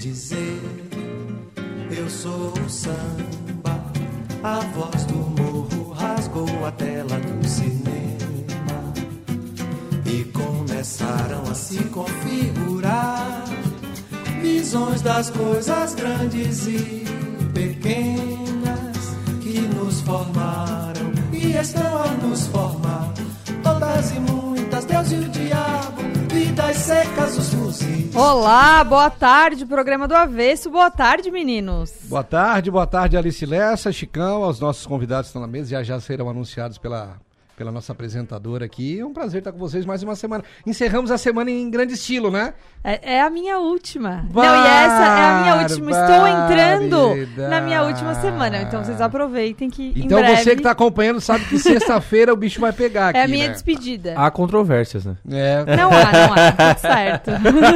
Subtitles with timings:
[0.00, 0.60] dizer:
[1.90, 3.84] Eu sou o samba,
[4.42, 7.70] a voz do morro rasgou a tela do cinema.
[10.06, 13.44] E começaram a se configurar
[14.40, 17.04] visões das coisas grandes e
[17.52, 18.96] pequenas
[19.42, 22.08] que nos formaram e estão a
[28.22, 30.68] Olá, boa tarde, programa do Avesso.
[30.70, 31.90] Boa tarde, meninos.
[32.02, 35.98] Boa tarde, boa tarde, Alice Lessa, Chicão, os nossos convidados estão na mesa, já já
[36.00, 37.16] serão anunciados pela,
[37.60, 39.00] pela nossa apresentadora aqui.
[39.00, 40.42] É um prazer estar com vocês mais uma semana.
[40.66, 42.54] Encerramos a semana em grande estilo, né?
[42.82, 44.26] É, é a minha última.
[44.32, 45.90] Não, e essa é a minha última.
[45.90, 48.62] Estou entrando na minha última semana.
[48.62, 49.92] Então vocês aproveitem que.
[49.94, 53.18] em Então breve você que está acompanhando sabe que sexta-feira o bicho vai pegar aqui,
[53.18, 53.52] É a minha né?
[53.52, 54.14] despedida.
[54.16, 55.18] Há controvérsias, né?
[55.30, 55.76] É.
[55.76, 56.52] Não há, não há.
[56.52, 57.30] Tudo certo.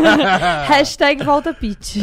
[0.66, 2.00] Hashtag volta Pete.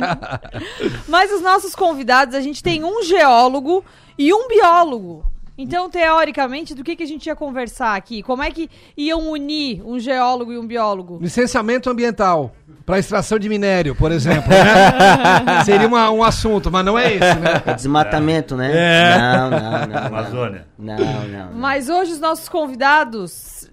[1.06, 3.84] Mas os nossos convidados, a gente tem um geólogo
[4.16, 5.29] e um biólogo.
[5.62, 8.22] Então, teoricamente, do que, que a gente ia conversar aqui?
[8.22, 11.18] Como é que iam unir um geólogo e um biólogo?
[11.20, 12.52] Licenciamento ambiental
[12.86, 14.48] para extração de minério, por exemplo.
[14.48, 15.62] né?
[15.64, 17.62] Seria uma- um assunto, mas não é esse, né?
[17.66, 18.70] É desmatamento, né?
[18.74, 19.18] É.
[19.18, 19.86] Não, não, não.
[19.86, 20.06] não.
[20.06, 20.66] Amazônia.
[20.78, 21.28] Não, não.
[21.28, 21.52] não.
[21.54, 23.70] Mas hoje os nossos convidados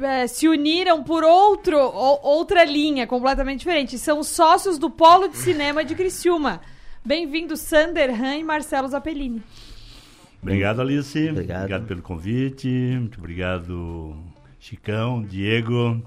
[0.00, 3.98] é, se uniram por outro, ou- outra linha completamente diferente.
[3.98, 6.60] São sócios do Polo de Cinema de Criciúma.
[7.04, 9.42] Bem-vindos, Sander Han e Marcelo Zappellini.
[10.42, 11.28] Obrigado, Alice.
[11.28, 11.86] Obrigado.
[11.86, 12.68] pelo convite.
[12.68, 14.16] Muito obrigado,
[14.58, 16.02] Chicão, Diego.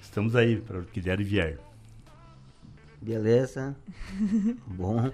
[0.00, 1.58] Estamos aí para o que der e vier.
[3.02, 3.76] Beleza?
[4.66, 5.10] Bom.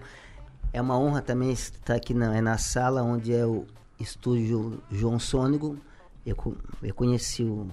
[0.73, 3.67] É uma honra também estar aqui na, é na sala onde é o
[3.99, 5.77] estúdio João Sônico.
[6.25, 6.37] Eu,
[6.83, 7.69] eu conheci o,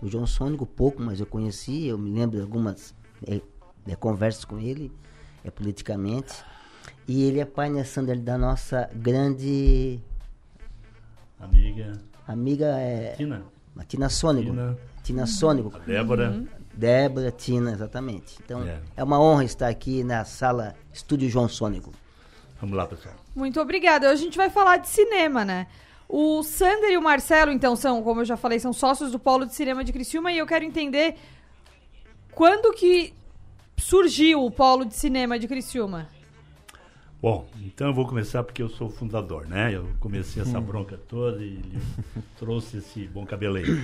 [0.00, 1.86] o João Sônico pouco, mas eu conheci.
[1.86, 2.94] Eu me lembro de algumas
[3.26, 3.40] é,
[3.88, 4.92] é, conversas com ele,
[5.42, 6.44] é, politicamente.
[7.08, 10.00] E ele é pai, né, Sander, da nossa grande
[11.44, 11.92] Amiga
[12.26, 13.42] amiga, é, Tina,
[13.76, 14.50] a Tina Sônico.
[14.50, 14.78] Tina.
[15.02, 15.76] Tina Sônico.
[15.76, 16.44] a Débora.
[16.72, 18.38] Débora, Tina, exatamente.
[18.44, 18.80] Então, É.
[18.96, 19.04] é.
[19.04, 21.92] uma honra estar aqui na sala Estúdio João Sônico.
[22.60, 23.14] Vamos lá, pessoal.
[23.34, 24.06] Muito obrigada.
[24.08, 25.66] Hoje a gente vai falar de cinema, né?
[26.08, 29.44] O Sander e o Marcelo, então, são, como eu já falei, são sócios do Polo
[29.46, 31.16] de Cinema de Criciúma e eu quero entender
[32.32, 33.12] quando que
[33.76, 36.08] surgiu o Polo de Cinema de Criciúma.
[37.24, 39.74] Bom, então eu vou começar porque eu sou o fundador, né?
[39.74, 41.78] Eu comecei essa bronca toda e ele
[42.38, 43.78] trouxe esse bom cabeleiro.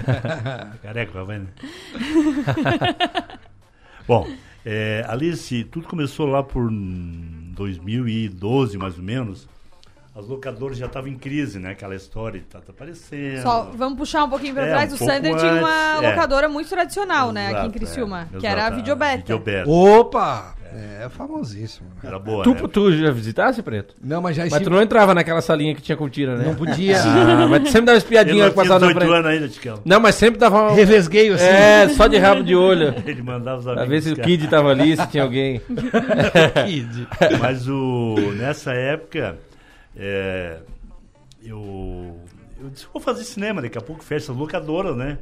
[0.82, 1.48] Careca, tá vendo?
[4.08, 4.26] Bom,
[4.64, 9.46] é, Alice, tudo começou lá por 2012, mais ou menos.
[10.16, 11.72] As locadoras já estavam em crise, né?
[11.72, 13.42] Aquela história tá, tá aparecendo.
[13.42, 14.90] Só, vamos puxar um pouquinho pra É, trás.
[14.90, 16.10] um o Sander tinha uma antes, é.
[16.10, 19.16] locadora muito tradicional, né, aqui em Exato, Criciúma, é, que era a exato, Videobeta.
[19.18, 19.68] Videobeta.
[19.68, 20.63] Opa!
[20.76, 21.86] É, famosíssimo.
[21.90, 22.08] né?
[22.08, 22.62] Era boa, Tu, né?
[22.72, 23.94] tu já visitasse, Preto?
[24.02, 24.64] Não, mas já Mas estive...
[24.68, 26.46] tu não entrava naquela salinha que tinha cortina, né?
[26.46, 26.96] Não podia.
[27.04, 29.12] Ah, mas tu sempre dava Ele espiadinha na 18 frente.
[29.12, 29.80] anos ainda, Ticão.
[29.84, 30.72] Não, mas sempre dava uma...
[30.72, 31.44] Revesgueio assim.
[31.44, 32.92] É, só de rabo de olho.
[33.06, 33.88] Ele mandava os Pra amigos.
[33.88, 34.16] ver se o.
[34.24, 35.60] Kid tava ali, se tinha alguém.
[36.66, 37.06] Kid.
[37.40, 39.36] Mas o, nessa época,
[39.96, 40.58] é,
[41.44, 42.18] eu,
[42.60, 45.18] eu disse, vou fazer cinema, daqui a pouco fecha as locadoras, né?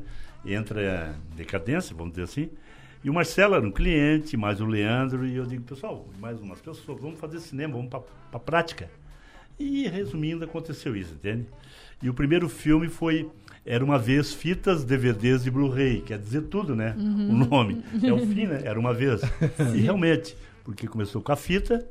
[0.46, 2.48] Entra decadência, vamos dizer assim.
[3.04, 6.60] E o Marcelo era um cliente, mais o Leandro, e eu digo, pessoal, mais umas
[6.60, 8.02] pessoas, vamos fazer cinema, vamos para
[8.32, 8.88] a prática.
[9.58, 11.46] E resumindo, aconteceu isso, entende?
[12.00, 13.28] E o primeiro filme foi
[13.64, 16.94] Era uma vez fitas, DVDs e Blu-ray, quer dizer tudo, né?
[16.98, 17.82] O nome.
[18.02, 18.62] É o fim, né?
[18.64, 19.20] Era uma vez.
[19.74, 21.86] E realmente, porque começou com a fita,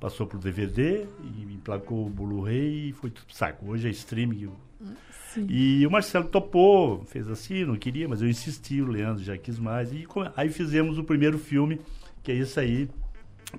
[0.00, 3.70] passou pro DVD e emplacou o Blu-ray e foi tudo saco.
[3.70, 4.50] Hoje é streaming.
[4.80, 9.36] O- E o Marcelo topou, fez assim, não queria, mas eu insisti, o Leandro já
[9.36, 9.92] quis mais.
[9.92, 10.06] E
[10.36, 11.80] aí fizemos o primeiro filme,
[12.22, 12.88] que é isso aí,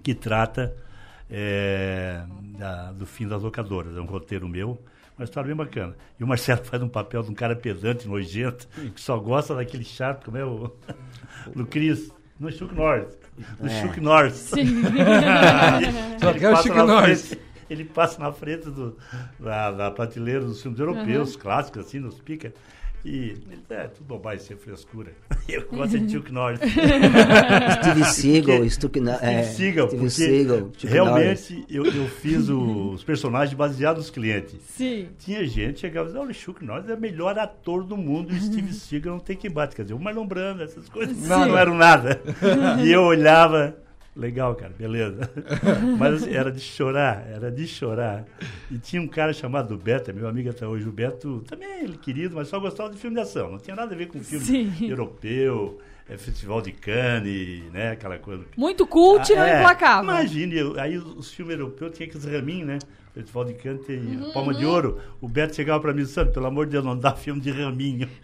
[0.04, 0.76] que trata
[1.30, 2.24] é,
[2.58, 3.96] da- do fim das locadoras.
[3.96, 4.82] É um roteiro meu,
[5.18, 5.96] uma história bem bacana.
[6.20, 9.84] E o Marcelo faz um papel de um cara pedante, nojento, que só gosta daquele
[9.84, 10.74] chato, como é o.
[11.56, 12.12] do Cris.
[12.40, 13.18] No Chuck Norris.
[13.60, 13.82] Do É.
[13.82, 14.52] Chuck Norris.
[16.20, 17.38] Só Ele quer o Chuck Norris.
[17.70, 18.98] Ele passa na frente do,
[19.40, 22.54] da, da prateleira dos filmes europeus, clássicos, assim, nos pica.
[23.06, 25.12] E ele é tudo bobagem, isso é frescura.
[25.48, 26.60] Eu gosto de Chuck Norris.
[27.80, 33.56] Steve Seagal, Stuck, é, Steve Seagal, Steve Seagal, realmente eu, eu fiz o- os personagens
[33.56, 34.60] baseados nos clientes.
[34.76, 35.08] Sim.
[35.18, 37.96] Tinha gente que chegava e dizia, olha, o Chuck Norris é o melhor ator do
[37.98, 39.76] mundo, e o Steve Seagal não tem quem bate.
[39.76, 41.28] Quer dizer, o Marlon Brando, essas coisas Sim.
[41.30, 42.22] não eram nada.
[42.84, 43.76] e eu olhava,
[44.16, 45.30] Legal, cara, beleza.
[45.98, 48.26] Mas assim, era de chorar, era de chorar.
[48.70, 51.98] E tinha um cara chamado Beto, é meu amigo até hoje, o Beto, também ele
[51.98, 53.52] querido, mas só gostava de filme de ação.
[53.52, 54.90] Não tinha nada a ver com filme Sim.
[54.90, 55.80] europeu,
[56.10, 57.92] é, festival de Cannes, né?
[57.92, 58.44] Aquela coisa.
[58.58, 60.04] Muito cult e não Ah, é, implacável.
[60.10, 62.80] Imagine, eu- aí os, os filmes europeus tinham aqueles raminhos, né?
[63.22, 65.00] Festival de Cannes tem Uhum, Palma de Ouro.
[65.22, 67.42] O Beto chegava pra mim e disse, "Santo, pelo amor de Deus, não dá filme
[67.42, 68.08] de raminho.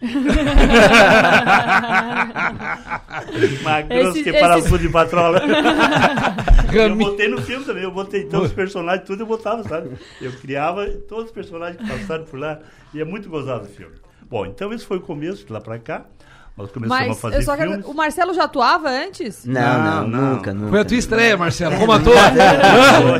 [3.60, 5.40] Uma grossa Esse- que para esse- tudo de patrola.
[6.72, 9.90] eu botei no filme também, eu botei todos os personagens, tudo eu botava, sabe?
[10.20, 12.58] Eu criava todos os personagens que passaram por lá
[12.94, 13.94] e é muito gozado o filme.
[14.28, 16.04] Bom, então esse foi o começo, de lá pra cá.
[16.56, 17.70] Nós começamos a Mas fazer eu só quero.
[17.72, 17.86] filmes.
[17.86, 19.44] O Marcelo já atuava antes?
[19.44, 20.34] Não, Não, não, não.
[20.36, 20.70] nunca, nunca.
[20.70, 22.14] Foi a tua estreia, Marcelo, como ator.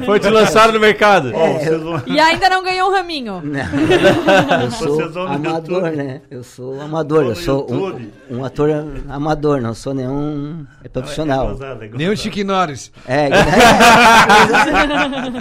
[0.06, 1.32] Foi te lançado no mercado.
[1.32, 3.42] Vão- E ainda não ganhou um raminho.
[3.44, 5.96] Não, eu sou amador, YouTube.
[5.96, 6.20] né?
[6.30, 8.70] Eu sou amador, eu sou um, um ator
[9.08, 11.48] amador, não sou nenhum é É profissional.
[11.48, 11.98] gozado, é gozado.
[11.98, 12.90] Nem o Chique Norris.
[13.06, 13.28] É,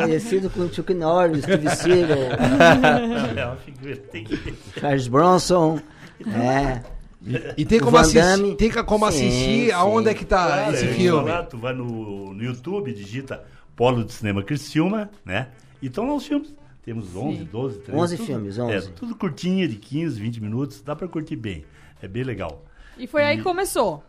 [0.03, 2.18] conhecido com Chuck Norris, Steve Seagal,
[3.86, 4.80] É.
[4.80, 5.80] Charles Bronson,
[6.27, 6.81] é,
[7.57, 8.56] E tem como assistir, Damme.
[8.56, 9.72] tem como Sim, assistir sim.
[9.72, 11.24] aonde é que tá Claro, esse ia filme.
[11.30, 13.44] falar, tu vai no, no YouTube, digita
[13.75, 15.50] Polo de Cinema Criciúma, né?
[15.81, 16.54] E estão lá os filmes.
[16.83, 18.00] Temos 11, 12, 13.
[18.00, 18.92] 11 tudo- filmes, É, 11.
[18.92, 20.81] tudo curtinho, de 15, 20 minutos.
[20.81, 21.66] Dá pra curtir bem.
[22.01, 22.63] É bem legal.
[22.98, 24.04] E foi aí que começou.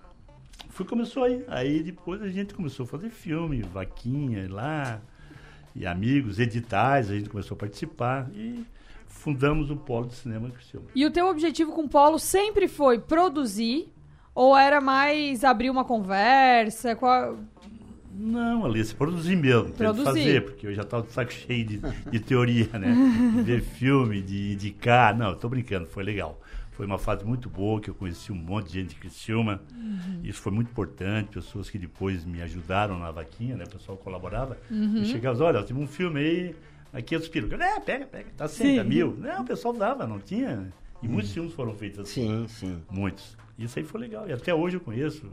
[0.68, 1.42] Foi, começou aí.
[1.48, 5.00] Aí depois a gente começou a fazer filme, vaquinha lá,
[5.74, 8.62] e amigos, editais, a gente começou a participar e
[9.26, 10.86] fundamos o Polo de Cinema Criciúma.
[10.94, 13.92] E o teu objetivo com o Polo sempre foi produzir?
[14.32, 16.94] Ou era mais abrir uma conversa?
[16.94, 17.36] Qual...
[18.14, 19.72] Não, Alice, produzir mesmo.
[19.72, 20.04] Produzir.
[20.04, 22.94] fazer, porque eu já estava de saco cheio de, de teoria, né?
[23.44, 25.16] Ver filme, de indicar.
[25.16, 26.40] Não, tô brincando, foi legal.
[26.70, 29.60] Foi uma fase muito boa, que eu conheci um monte de gente de Criciúma.
[30.22, 33.64] Isso foi muito importante, pessoas que depois me ajudaram na vaquinha, né?
[33.64, 34.56] O pessoal colaborava.
[34.70, 36.54] E chegava, olha, tem um filme aí,
[36.96, 37.50] aqui é os piros.
[37.52, 39.16] É, pega, pega, tá 100, tá mil.
[39.18, 40.72] Não, o pessoal dava, não tinha.
[41.02, 42.46] E muitos filmes foram feitos assim.
[42.46, 42.82] sim, sim.
[42.90, 43.36] Muitos.
[43.58, 44.28] Isso aí foi legal.
[44.28, 45.30] E até hoje eu conheço.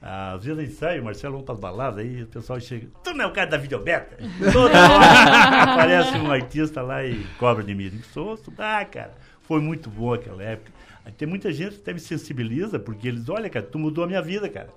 [0.00, 2.86] Ah, Às vezes a gente sai, o Marcelo vamos para baladas, aí o pessoal chega.
[3.02, 4.16] Tu não é o cara da videobeta?
[4.52, 7.90] Toda hora aparece um artista lá e cobra de mim.
[8.12, 8.38] Sou.
[8.58, 10.70] Ah, cara, foi muito bom aquela época.
[11.04, 14.06] Aí tem muita gente que até me sensibiliza, porque eles, olha, cara, tu mudou a
[14.06, 14.68] minha vida, cara.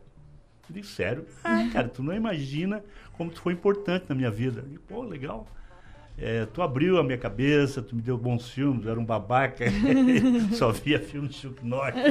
[0.69, 1.25] Eu digo, sério?
[1.43, 2.83] Ah, cara, tu não imagina
[3.13, 4.61] como tu foi importante na minha vida.
[4.61, 5.47] Eu digo, pô, legal.
[6.21, 9.63] É, tu abriu a minha cabeça, tu me deu bons filmes, eu era um babaca,
[10.53, 11.95] só via filme de Chuck Norris.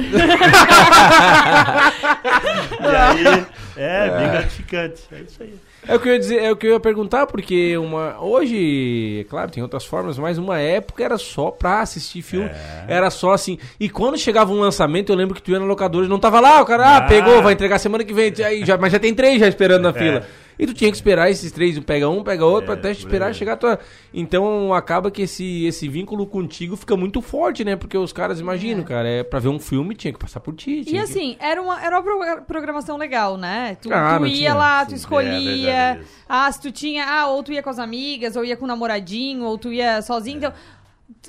[2.81, 3.45] e aí,
[3.77, 5.53] é, bem gratificante, é isso aí.
[5.87, 9.21] É o que eu ia dizer, é o que eu ia perguntar, porque uma hoje,
[9.21, 12.49] é claro, tem outras formas, mas uma época era só pra assistir filme.
[12.49, 12.85] É.
[12.87, 13.57] Era só assim.
[13.79, 16.39] E quando chegava um lançamento, eu lembro que tu ia na locadora e não tava
[16.39, 17.01] lá, o cara, ah, Ah.
[17.03, 19.89] pegou, vai entregar semana que vem, aí já, mas já tem três já esperando na
[19.89, 19.93] É.
[19.93, 20.27] fila.
[20.59, 23.33] E tu tinha que esperar esses três, pega um, pega outro, É, até esperar aí.
[23.33, 23.79] chegar a tua.
[24.13, 27.77] Então acaba que esse, esse vínculo contigo fica muito forte, né?
[27.77, 30.81] Porque os caras imaginam, cara, é pra ver um filme tinha que passar por ti.
[30.81, 33.77] E que- assim, era uma, era uma pro- programação legal, né?
[33.81, 34.95] Tu, Ah, tu ia tinha, lá, tu sim.
[34.97, 35.69] escolhia.
[35.71, 36.09] É, isso.
[36.27, 37.05] ah, se tu tinha.
[37.07, 40.01] Ah, ou tu ia com as amigas, ou ia com o namoradinho, ou tu ia
[40.01, 40.37] sozinho.
[40.39, 40.53] Então.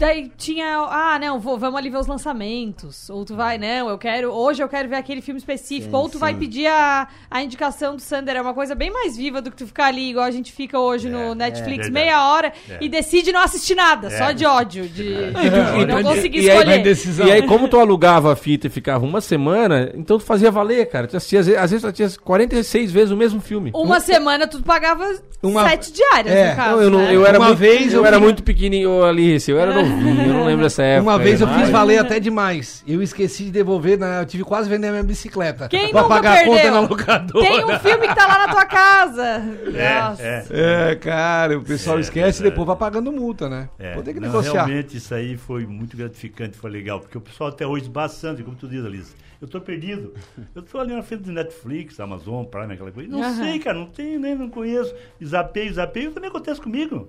[0.00, 0.78] Daí tinha.
[0.88, 3.10] Ah, não, vou- vamos ali ver os lançamentos.
[3.10, 4.30] Ou tu vai, não, eu quero.
[4.32, 5.90] Hoje eu quero ver aquele filme específico.
[5.90, 6.38] Sim, ou tu vai sim.
[6.38, 8.34] pedir a, a indicação do Sander.
[8.34, 10.78] É uma coisa bem mais viva do que tu ficar ali, igual a gente fica
[10.78, 11.92] hoje no Netflix, verdade.
[11.92, 12.78] meia hora, É.
[12.80, 14.10] e decide não assistir nada, É.
[14.18, 14.88] só de ódio.
[14.88, 15.02] De
[15.82, 17.28] E- não e- conseguir e aí- escolher.
[17.28, 20.86] E aí, como tu alugava a fita e ficava uma semana, então tu fazia valer,
[20.88, 21.06] cara.
[21.08, 23.70] Tu assistia, às vezes- às vezes tu assistia 46 vezes o mesmo filme.
[23.74, 25.04] Uma semana tu pagava
[25.42, 26.70] Uma- sete diárias, É, no caso.
[26.76, 27.14] Não, eu, não, né?
[27.16, 30.34] eu era Uma muito, vez eu eu era muito pequenininho ali, eu era novinho, eu
[30.34, 31.10] não lembro dessa época.
[31.10, 32.82] Uma vez eu fiz valer até demais.
[32.86, 35.68] Eu esqueci de devolver, na- eu tive quase vender a minha bicicleta.
[35.68, 36.72] Quem pra nunca pagar a conta perdeu?
[36.72, 37.46] na locadora.
[37.46, 39.38] Tem um filme que tá lá na tua casa.
[39.38, 40.22] Nossa.
[40.22, 40.90] É, é.
[40.92, 42.50] É, cara, o pessoal É, esquece e verdade.
[42.50, 43.68] depois vai pagando multa, né?
[43.78, 44.64] É, Vou ter que não, negociar.
[44.66, 48.56] Realmente isso aí foi muito gratificante, foi legal, porque o pessoal até hoje esbaçando, como
[48.56, 50.12] tu diz, Alice, eu tô perdido.
[50.54, 53.08] Eu tô ali na frente do Netflix, Amazon, Prime, aquela coisa.
[53.08, 53.36] Não Aham.
[53.36, 54.94] sei, cara, não tem, nem não conheço.
[55.24, 57.08] Zapeio, zapeio, também acontece comigo.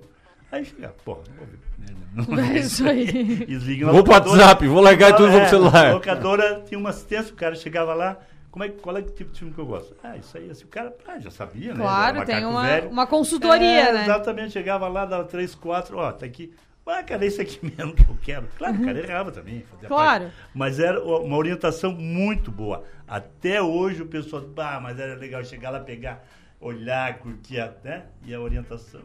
[0.52, 2.54] Aí chega, porra, não vou ver.
[2.54, 3.06] É isso aí.
[3.46, 4.12] Desliga Vou pro.
[4.12, 5.86] WhatsApp, vou largar tudo e vou pro É, celular.
[5.88, 8.18] A locadora tinha uma assistência, o cara chegava lá,
[8.50, 9.96] como é, qual é o tipo de filme que eu gosto?
[10.04, 11.80] Ah, isso aí, assim, o cara ah, já sabia, né?
[11.80, 12.90] Claro, tem uma, velho.
[12.90, 14.02] uma consultoria, É, né?
[14.04, 16.52] Exatamente, chegava lá, dava três, quatro, ó, tá aqui.
[16.84, 18.46] Ah, cara, é isso aqui mesmo que eu quero.
[18.58, 19.64] Claro, o cara errava também.
[19.70, 20.24] fazia Claro.
[20.24, 20.36] parte.
[20.52, 22.84] Mas era uma orientação muito boa.
[23.08, 26.22] Até hoje o pessoal, bah, mas era legal chegar lá, pegar,
[26.60, 28.02] olhar, curtir, né?
[28.26, 29.00] E a orientação.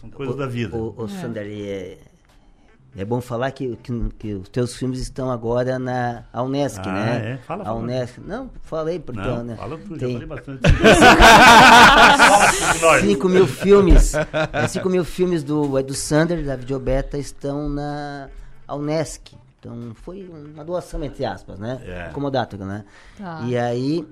[0.00, 0.76] São coisas O- da vida.
[0.76, 1.98] O, o Sander, é,
[2.96, 6.92] É bom falar que, que, que os teus filmes estão agora na a Unesc, Ah,
[6.92, 7.32] né?
[7.32, 7.36] é?
[7.38, 7.78] Fala, a fala.
[7.80, 8.20] Unesc.
[8.20, 9.56] Não, falei porque Não, né?
[9.56, 10.60] fala tu, já tem falei bastante.
[10.70, 13.02] Fala tudo de nós.
[13.02, 14.12] 5 mil filmes.
[14.68, 18.28] 5 mil filmes do Edu Sander, da Videobeta, estão na
[18.66, 19.36] a Unesc.
[19.58, 21.80] Então foi uma doação, entre aspas, né?
[21.84, 22.10] É.
[22.12, 22.84] Comodato, né?
[23.18, 23.40] Tá.
[23.46, 24.06] E aí,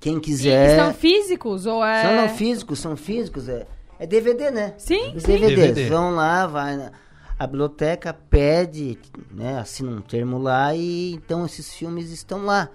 [0.00, 0.76] quem E quiser.
[0.76, 2.02] São físicos ou é...
[2.02, 3.66] São não físicos, são físicos, é,
[4.02, 4.74] é DVD, né?
[4.78, 5.32] Sim, Os sim.
[5.32, 5.74] DVDs.
[5.74, 5.88] DVD.
[5.88, 6.90] Vão lá, vai na
[7.38, 8.98] a biblioteca, pede,
[9.32, 12.68] né, assina um termo lá e então esses filmes estão lá.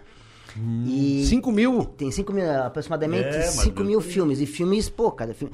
[0.85, 1.85] E 5 mil?
[1.85, 4.39] tem 5 mil, aproximadamente É, mas 5 mil Deus filmes.
[4.41, 5.53] E filmes, pô, cada filme.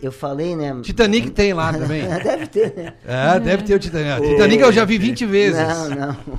[0.00, 0.76] Eu falei, né?
[0.82, 2.02] Titanic tem lá também.
[2.22, 2.92] Deve ter, né?
[3.06, 4.28] É, deve ter o Titanic.
[4.28, 5.58] Titanic eu já vi 20 vezes.
[5.58, 6.16] Não, não.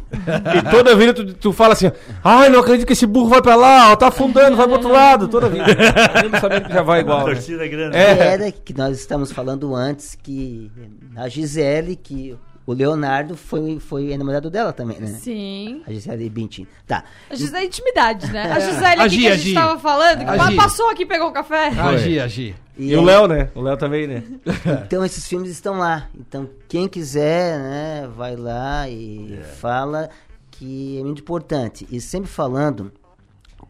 [0.56, 1.92] E toda vida tu, tu fala assim,
[2.24, 4.92] ai, não acredito que esse burro vai pra lá, ó, tá afundando, vai pro outro
[4.92, 5.66] lado, toda vida.
[6.22, 7.20] Mesmo sabendo que já vai igual.
[7.20, 7.34] né?
[7.34, 7.98] torcida é grande.
[7.98, 8.18] É.
[8.18, 10.72] Era que nós estamos falando antes que
[11.16, 12.38] a Gisele, que
[12.70, 15.08] o Leonardo foi, foi namorado dela também, né?
[15.08, 15.82] Sim.
[15.88, 16.68] A Gisele Bündchen.
[16.86, 17.04] Tá.
[17.28, 18.44] A Gisele é intimidade, né?
[18.44, 19.42] A Gisele aqui Agi, que a agi.
[19.42, 20.56] gente tava falando, que Agi.
[20.56, 21.70] passou aqui e pegou um café.
[21.70, 22.56] Agi, agi.
[22.78, 23.50] E o Léo, né?
[23.56, 24.24] O Léo também, né?
[24.86, 26.10] Então esses filmes estão lá.
[26.16, 30.12] Então quem quiser, né, vai lá e fala
[30.52, 31.88] que é muito importante.
[31.90, 32.92] E sempre falando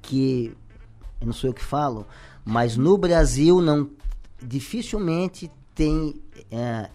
[0.01, 0.51] que
[1.21, 2.05] eu não sou eu que falo,
[2.43, 3.89] mas no Brasil não
[4.43, 6.89] dificilmente tem eh,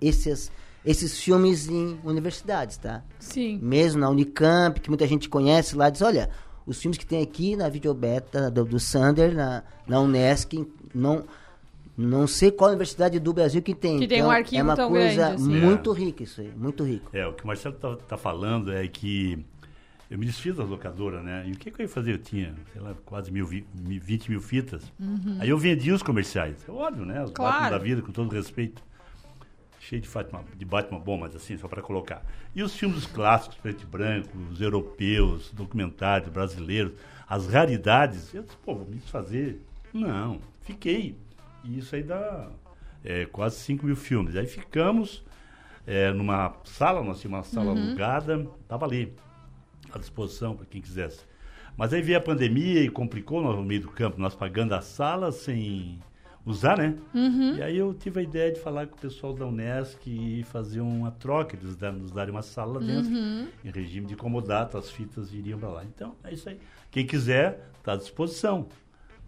[0.00, 0.50] esses
[0.84, 3.02] esses filmes em universidades, tá?
[3.18, 3.58] Sim.
[3.62, 6.30] Mesmo na Unicamp, que muita gente conhece lá, diz, olha,
[6.66, 11.24] os filmes que tem aqui na videobeta do, do Sander, na, na Unesc, não,
[11.96, 13.98] não sei qual universidade do Brasil que tem.
[13.98, 15.60] Que tem um arquivo É uma tão coisa grande, assim.
[15.60, 17.10] muito rica isso aí, muito rico.
[17.14, 19.44] É, o que o Marcelo tá, tá falando é que
[20.10, 21.44] eu me desfiz da locadora, né?
[21.46, 22.14] E o que, que eu ia fazer?
[22.14, 24.82] Eu tinha, sei lá, quase mil, vi- mi- 20 mil fitas.
[25.38, 26.56] Aí eu vendia os comerciais.
[26.66, 27.22] É óbvio, né?
[27.22, 27.34] Os Uhum.
[27.34, 27.70] Claro.
[27.70, 28.82] Da vida, com todo respeito.
[29.80, 32.22] Cheio de, Fátima, de Batman bom, mas assim, só para colocar.
[32.54, 36.92] E os filmes clássicos, preto e branco, os europeus, documentários brasileiros,
[37.26, 38.34] as raridades.
[38.34, 39.58] Eu disse, pô, vou me desfazer.
[39.92, 41.16] Não, fiquei.
[41.64, 42.50] E isso aí dá
[43.02, 44.36] é, quase 5 mil filmes.
[44.36, 45.24] Aí ficamos
[45.86, 49.14] é, numa sala, nós tínhamos uma sala alugada, estava ali,
[49.90, 51.24] à disposição para quem quisesse.
[51.74, 55.32] Mas aí veio a pandemia e complicou no meio do campo, nós pagando a sala
[55.32, 55.98] sem
[56.44, 56.94] usar, né?
[57.56, 60.80] E aí eu tive a ideia de falar com o pessoal da Unesc e fazer
[60.80, 63.10] uma troca, eles nos darem uma sala lá dentro,
[63.64, 65.84] em regime de comodato, as fitas iriam para lá.
[65.84, 66.58] Então, é isso aí.
[66.90, 68.66] Quem quiser, está à disposição.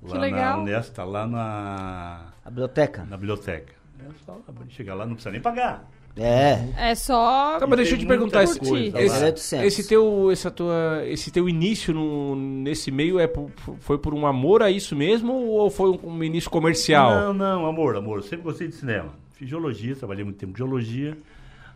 [0.02, 0.56] Lá legal.
[0.56, 3.04] na Unesc, está lá na, A biblioteca.
[3.04, 3.72] na biblioteca.
[4.00, 5.88] É só chegar lá, não precisa nem pagar.
[6.16, 6.90] É.
[6.90, 7.58] É só.
[7.58, 9.52] Tá, mas deixa eu te perguntar, esse, coisa esse, 800.
[9.66, 13.50] esse teu, essa tua, esse teu início no- nesse meio é por-
[13.80, 17.10] foi por um amor a isso mesmo ou foi um, um início comercial?
[17.10, 18.18] Não, não, amor, amor.
[18.18, 19.08] Eu sempre gostei de cinema.
[19.32, 21.16] Fiz geologia, trabalhei muito tempo com geologia.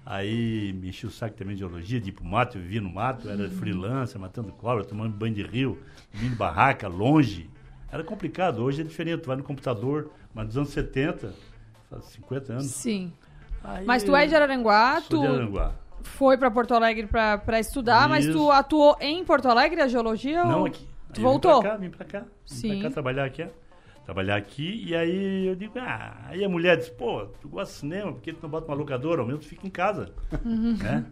[0.05, 2.88] Aí me enchi o saco também de geologia, de ir pro mato, eu vivia no
[2.90, 5.78] mato, era freelancer, matando cobra, tomando banho de rio,
[6.23, 7.50] em barraca, longe.
[7.90, 11.35] Era complicado, hoje é diferente, tu vai no computador, mas nos anos 70,
[11.90, 12.66] faz 50 anos.
[12.66, 13.12] Sim.
[13.67, 15.73] Aí Mas tu é de Araranguá, tu de Aranguá.
[16.03, 18.51] foi pra Porto Alegre pra estudar, mas tu Isso.
[18.53, 20.45] atuou em Porto Alegre, a geologia?
[20.45, 20.67] Não, ou...
[20.67, 20.87] aqui.
[21.13, 21.57] Tu Aí voltou?
[21.57, 22.21] Vim pra cá, vim pra cá.
[22.21, 22.81] Vim Sim.
[22.81, 23.47] pra cá trabalhar aqui.
[24.05, 27.81] Trabalhar aqui, e aí eu digo, ah, aí a mulher diz, pô, tu gosta de
[27.81, 29.21] cinema, por que tu não bota uma locadora?
[29.21, 30.13] Ao menos tu fica em casa.
[30.45, 30.77] Uhum.
[30.77, 31.05] Né?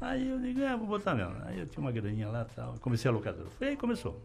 [0.00, 1.34] Aí eu digo, ah, vou botar mesmo.
[1.44, 2.74] Aí eu tinha uma graninha lá e tal.
[2.80, 3.48] Comecei a locadora.
[3.58, 4.22] Foi aí começou.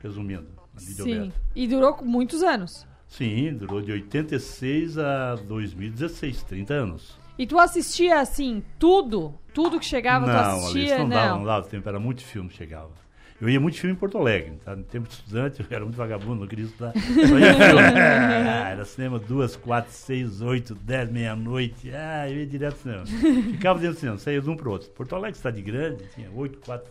[0.00, 1.32] Resumindo, a Sim.
[1.52, 2.86] E durou muitos anos.
[3.08, 7.18] Sim, durou de 86 a 2016, 30 anos.
[7.38, 9.34] E tu assistia, assim, tudo?
[9.52, 10.82] Tudo que chegava, tu não, assistia?
[10.82, 12.90] Alice, não, dava, não dava tempo, era muito filme que chegava.
[13.38, 14.74] Eu ia muito filme em Porto Alegre, tá?
[14.74, 16.92] No tempo de estudante, eu era muito vagabundo, não queria estudar.
[16.92, 17.82] Só ia filme.
[17.82, 21.90] Ah, era cinema duas, quatro, seis, oito, dez, meia-noite.
[21.94, 23.06] Ah, eu ia direto ao cinema.
[23.52, 24.88] Ficava dentro do cinema, saía de um pro outro.
[24.90, 26.90] Porto Alegre, cidade grande, tinha oito, quatro,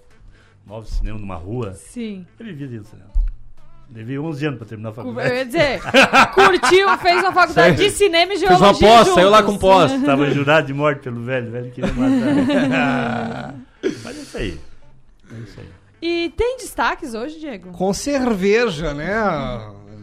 [0.67, 1.73] nove cinemas numa rua.
[1.73, 2.27] Sim.
[2.39, 3.24] Eu vivia dentro do cinema.
[3.93, 5.33] Levei 11 anos para terminar a Eu faculdade.
[5.35, 5.81] ia dizer,
[6.33, 8.73] curtiu, fez uma faculdade de cinema e Fez geologia uma
[9.03, 9.91] pós, saiu lá com pós.
[9.93, 13.55] Estava jurado de morte pelo velho, velho queria matar.
[14.03, 14.59] Mas é isso aí.
[15.31, 15.65] É isso aí.
[16.01, 17.71] E tem destaques hoje, Diego?
[17.71, 19.13] Com cerveja, né?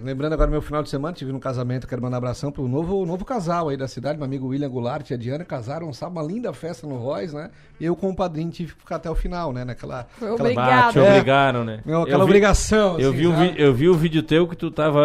[0.02, 3.24] Lembrando agora meu final de semana, tive no casamento, quero mandar abração pro novo, novo
[3.24, 6.52] casal aí da cidade, meu amigo William Goulart e a Diana, casaram, sabe, uma linda
[6.52, 7.50] festa no Royce, né?
[7.80, 9.64] E eu com o padrinho tive que ficar até o final, né?
[9.64, 10.06] Naquela.
[10.18, 10.92] Foi aquela- obrigado.
[10.92, 11.08] Te É.
[11.08, 11.80] obrigaram, né?
[11.84, 12.98] Meu, Eu aquela vi- obrigação.
[12.98, 15.00] Eu, assim, vi o vi- eu vi o vídeo teu que tu tava,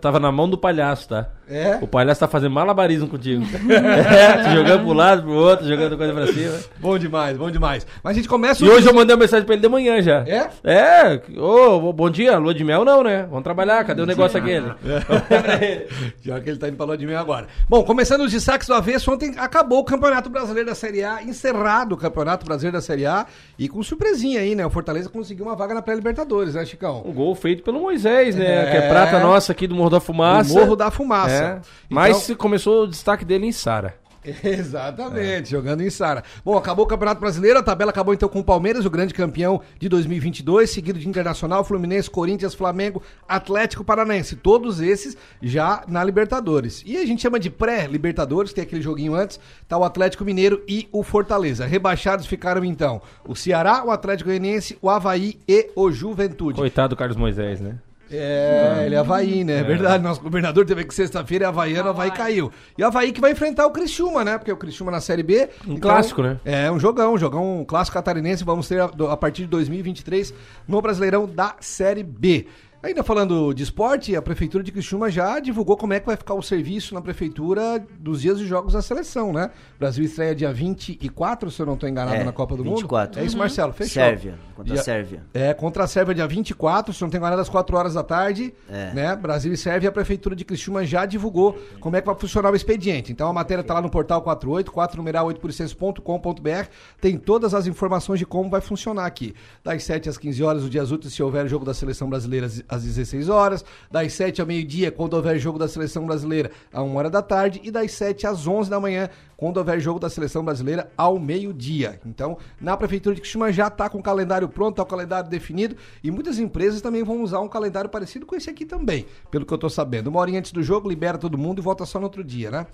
[0.00, 1.28] tava na mão do palhaço, tá?
[1.48, 1.78] É?
[1.82, 3.42] O palhaço tá fazendo malabarismo contigo.
[3.70, 6.54] é, jogando pro lado, pro outro, jogando coisa pra cima.
[6.78, 7.86] Bom demais, bom demais.
[8.04, 10.24] Mas a gente começa E hoje eu mandei uma mensagem pra ele de manhã já.
[10.28, 10.48] É?
[10.62, 13.26] É, ô, bom dia, lua de mel não, né?
[13.28, 15.86] Vamos trabalhar, cadê o negócio gosta aquele.
[16.22, 17.48] Já que ele tá indo pra lua de mel agora.
[17.68, 21.92] Bom, começando os destaques do avesso, ontem acabou o Campeonato Brasileiro da Série A, encerrado
[21.94, 23.26] o Campeonato Brasileiro da Série A,
[23.58, 24.64] e com surpresinha aí, né?
[24.64, 27.02] O Fortaleza conseguiu uma vaga na pré-Libertadores, né, Chicão?
[27.04, 28.68] Um gol feito pelo Moisés, né?
[28.68, 28.70] É.
[28.70, 30.52] Que é prata nossa aqui do Morro da Fumaça.
[30.52, 31.32] O Morro da Fumaça.
[31.32, 31.60] É.
[31.88, 33.94] Mas começou o destaque dele em Sara.
[34.44, 36.22] Exatamente, jogando em Sara.
[36.44, 39.62] Bom, acabou o Campeonato Brasileiro, a tabela acabou então com o Palmeiras, o grande campeão
[39.78, 44.36] de 2022, seguido de Internacional, Fluminense, Corinthians, Flamengo, Atlético Paranaense.
[44.36, 46.82] Todos esses já na Libertadores.
[46.84, 50.88] E a gente chama de pré-Libertadores, tem aquele joguinho antes, tá o Atlético Mineiro e
[50.92, 51.66] o Fortaleza.
[51.66, 56.58] Rebaixados ficaram então o Ceará, o Atlético Goianiense, o Havaí e o Juventude.
[56.58, 57.78] Coitado do Carlos Moisés, né?
[58.10, 59.58] É, ele é Havaí, né?
[59.60, 62.50] É verdade, nosso governador teve que sexta-feira é Havaiano, Havaí caiu.
[62.76, 64.36] E o Havaí que vai enfrentar o Criciúma, né?
[64.36, 65.48] Porque o Criciúma na Série B.
[65.66, 66.38] Um clássico, né?
[66.44, 68.44] É, um jogão, um jogão um clássico catarinense.
[68.44, 70.34] Vamos ter a, a partir de 2023
[70.66, 72.46] no Brasileirão da Série B.
[72.82, 76.32] Ainda falando de esporte, a Prefeitura de Criciúma já divulgou como é que vai ficar
[76.32, 79.50] o serviço na Prefeitura dos dias de jogos da seleção, né?
[79.76, 83.16] O Brasil estreia dia 24, se eu não estou enganado, É, na Copa do 24.
[83.16, 83.22] Mundo.
[83.22, 83.92] É isso, Marcelo, fechou.
[84.02, 85.22] Sérvia, contra Dia- a Sérvia.
[85.34, 88.54] é, contra a Sérvia dia 24, se não tem enganado, às 4 horas da tarde.
[88.70, 88.94] É.
[88.94, 89.14] Né?
[89.14, 92.56] Brasil e Sérvia, a Prefeitura de Criciúma já divulgou como é que vai funcionar o
[92.56, 93.12] expediente.
[93.12, 96.68] Então a matéria está lá no portal 48, 4 numeral 8%.com.br.
[96.98, 99.34] Tem todas as informações de como vai funcionar aqui.
[99.62, 102.76] Das 7 às 15 horas, o dias úteis, se houver jogo da seleção brasileira, às-
[102.76, 103.64] às 16 horas.
[103.90, 107.60] Das 7 ao meio-dia, quando houver jogo da seleção brasileira, a 1 hora da tarde.
[107.62, 112.00] E das 7 às 11 da manhã, quando houver jogo da seleção brasileira ao meio-dia.
[112.04, 115.76] Então, na prefeitura de Criciúma já está com o calendário pronto, está o calendário definido
[116.04, 119.52] e muitas empresas também vão usar um calendário parecido com esse aqui também, pelo que
[119.52, 120.08] eu estou sabendo.
[120.08, 122.66] Uma horinha antes do jogo, libera todo mundo e volta só no outro dia, né?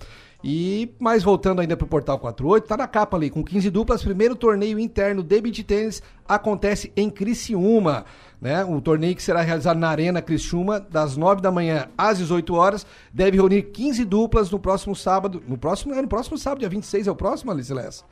[0.43, 4.35] E, mas voltando ainda pro Portal 48, tá na capa ali, com 15 duplas, primeiro
[4.35, 8.05] torneio interno de beach tênis acontece em Criciúma,
[8.39, 8.63] né?
[8.63, 12.85] Um torneio que será realizado na Arena Criciúma, das 9 da manhã às 18 horas,
[13.11, 17.07] deve reunir 15 duplas no próximo sábado, no próximo, é no próximo sábado, dia 26
[17.07, 18.03] é o próximo, Alice Lessa?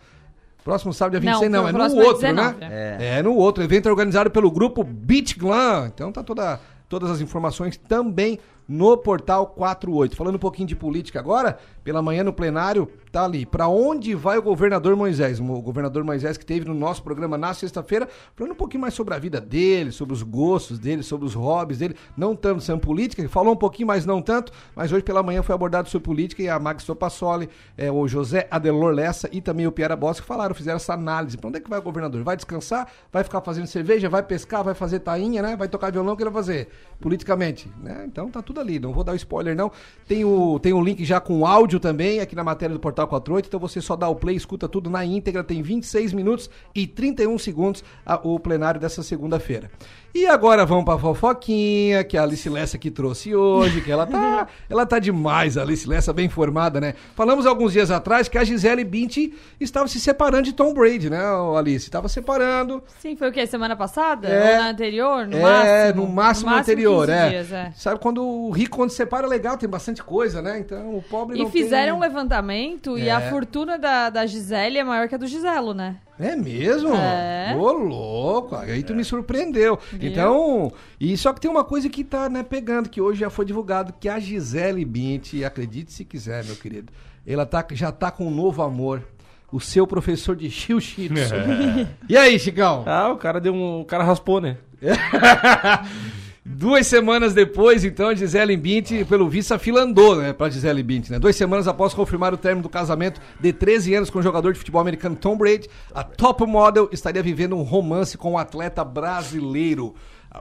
[0.63, 2.59] Próximo sábado, dia Não, 26 não, o é no é outro, 19.
[2.59, 2.97] né?
[2.99, 3.21] É.
[3.21, 3.61] no outro.
[3.61, 5.85] O evento é organizado pelo grupo Beach Glam.
[5.93, 10.15] Então tá toda, todas as informações também no portal 48.
[10.15, 13.45] Falando um pouquinho de política agora, pela manhã no plenário, tá ali.
[13.45, 15.39] Pra onde vai o governador Moisés?
[15.39, 19.13] O governador Moisés que teve no nosso programa na sexta-feira, falando um pouquinho mais sobre
[19.13, 23.27] a vida dele, sobre os gostos dele, sobre os hobbies dele, não tanto sobre política,
[23.29, 26.49] falou um pouquinho, mas não tanto, mas hoje pela manhã foi abordado sobre política e
[26.49, 30.77] a Max Topassoli, é, o José Adelor Lessa e também o Piara Bosque falaram, fizeram
[30.77, 31.37] essa análise.
[31.37, 32.23] Pra onde é que vai o governador?
[32.23, 32.87] Vai descansar?
[33.11, 34.09] Vai ficar fazendo cerveja?
[34.09, 34.63] Vai pescar?
[34.63, 35.55] Vai fazer tainha, né?
[35.55, 36.13] Vai tocar violão?
[36.13, 36.69] O que ele vai fazer?
[36.99, 38.03] Politicamente, né?
[38.07, 38.79] Então tá tudo ali.
[38.79, 39.71] Não vou dar spoiler, não.
[40.07, 43.47] Tem o, tem o link já com áudio também, aqui na matéria do Portal 48.
[43.47, 45.43] Então você só dá o play, escuta tudo na íntegra.
[45.43, 49.69] Tem 26 minutos e 31 segundos a- o plenário dessa segunda-feira.
[50.15, 54.47] E agora vamos pra fofoquinha, que a Alice Lessa que trouxe hoje, que ela tá,
[54.69, 56.93] ela tá demais, a Alice Lessa bem informada, né?
[57.13, 61.19] Falamos alguns dias atrás que a Gisele Bündchen estava se separando de Tom Brady, né,
[61.57, 61.83] Alice?
[61.87, 62.81] Estava separando.
[62.97, 63.45] Sim, foi o quê?
[63.45, 64.29] Semana passada?
[64.29, 64.53] É.
[64.53, 65.27] Ou na anterior?
[65.27, 66.05] No é, máximo?
[66.05, 67.29] no máximo anterior, 15 é.
[67.29, 67.73] dias, é.
[67.75, 70.57] Sabe quando o rico quando separa é legal, tem bastante coisa, né?
[70.59, 72.07] Então o pobre E não fizeram um tem...
[72.07, 73.11] levantamento e É.
[73.11, 75.97] a fortuna da, da Gisele é maior que a do Giselo, né?
[76.19, 76.93] É mesmo?
[76.95, 77.55] É.
[77.57, 79.77] Ô, louco, aí tu me surpreendeu.
[79.99, 83.45] Então, e só que tem uma coisa que tá, né, pegando, que hoje já foi
[83.45, 86.91] divulgado, que a Gisele Bündchen, acredite se quiser, meu querido,
[87.27, 89.03] ela tá, já tá com um novo amor,
[89.51, 91.35] o seu professor de jiu-jitsu.
[92.09, 92.83] e aí, Chicão?
[92.85, 93.81] Ah, o cara deu um.
[93.81, 94.57] O cara raspou, né?
[96.47, 101.13] Duas semanas depois, então, Gisele Bündchen, pelo visto, a fila andou, né, pra Gisele Bündchen,
[101.13, 101.19] né?
[101.19, 104.59] Duas semanas após confirmar o término do casamento de 13 anos com o jogador de
[104.59, 109.95] futebol americano Tom Brady, a top model estaria vivendo um romance com um atleta brasileiro.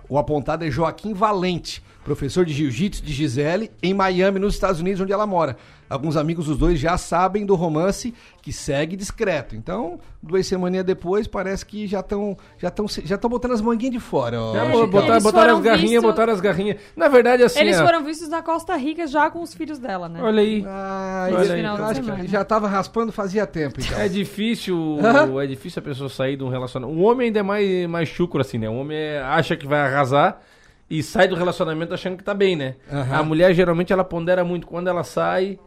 [0.06, 5.00] O apontado é Joaquim Valente, professor de jiu-jitsu de Gisele, em Miami, nos Estados Unidos,
[5.00, 5.56] onde ela mora.
[5.88, 9.54] Alguns amigos dos dois já sabem do romance, que segue discreto.
[9.54, 13.92] Então, duas semaninhas depois, parece que já estão já tão, já tão botando as manguinhas
[13.92, 14.40] de fora.
[14.40, 14.54] ó.
[14.54, 14.86] Já É,
[15.20, 16.78] botaram, as garrinhas, visto- botaram as garrinhas.
[16.96, 17.60] Na verdade, assim.
[17.60, 20.20] Eles ó, foram vistos na Costa Rica já com os filhos dela, né?
[20.22, 20.64] Olha aí.
[20.66, 22.26] Ah, Olha aí, de semana.
[22.28, 23.98] já tava raspando fazia tempo, então.
[23.98, 24.98] É difícil,
[25.42, 26.98] é difícil a pessoa sair de um relacionamento.
[26.98, 28.68] O homem ainda é mais, mais chucro, assim, né?
[28.68, 30.40] O homem é- acha que vai arrasar
[30.88, 32.76] e sai do relacionamento achando que tá bem, né?
[32.90, 33.16] Aham.
[33.16, 34.66] A mulher, geralmente, ela pondera muito.
[34.66, 35.58] Quando ela sai,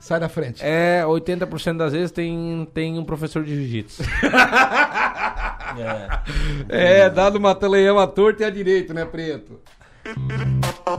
[0.00, 0.60] Sai da frente.
[0.64, 4.02] é 80% das vezes tem, tem um professor de jiu-jitsu.
[6.68, 9.60] É, dado uma à torta e à direita, né, Preto?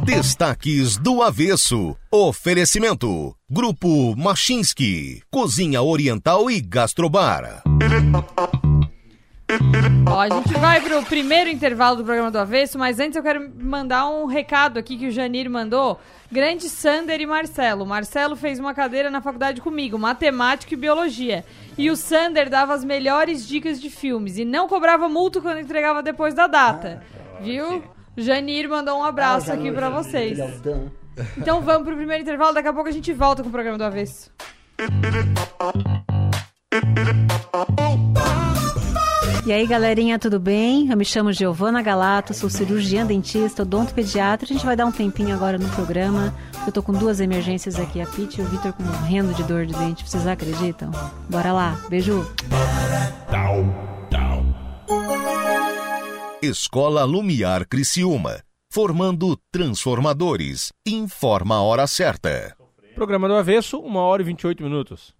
[0.05, 1.95] Destaques do Avesso.
[2.11, 3.35] Oferecimento.
[3.49, 5.21] Grupo Machinski.
[5.29, 7.63] Cozinha Oriental e Gastrobar.
[10.07, 13.51] Ó, a gente vai pro primeiro intervalo do programa do Avesso, mas antes eu quero
[13.59, 15.99] mandar um recado aqui que o Janir mandou.
[16.31, 17.85] Grande Sander e Marcelo.
[17.85, 21.43] Marcelo fez uma cadeira na faculdade comigo, matemática e biologia.
[21.77, 26.01] E o Sander dava as melhores dicas de filmes e não cobrava multa quando entregava
[26.01, 27.03] depois da data.
[27.41, 27.83] Viu?
[28.15, 30.37] Janir mandou um abraço Ah, aqui pra vocês.
[31.37, 33.83] Então vamos pro primeiro intervalo, daqui a pouco a gente volta com o programa do
[33.83, 34.31] Avesso.
[39.43, 40.91] E aí, galerinha, tudo bem?
[40.91, 44.45] Eu me chamo Giovana Galato, sou cirurgiã dentista, odontopediatra.
[44.45, 46.31] A gente vai dar um tempinho agora no programa.
[46.63, 49.65] Eu tô com duas emergências aqui, a Pete e o Vitor com morrendo de dor
[49.65, 50.07] de dente.
[50.07, 50.91] Vocês acreditam?
[51.27, 52.23] Bora lá, beijo!
[56.39, 58.43] Escola Lumiar Criciúma.
[58.71, 60.71] Formando transformadores.
[60.85, 62.55] Informa a hora certa.
[62.93, 65.19] Programa do Avesso, 1 hora e 28 minutos.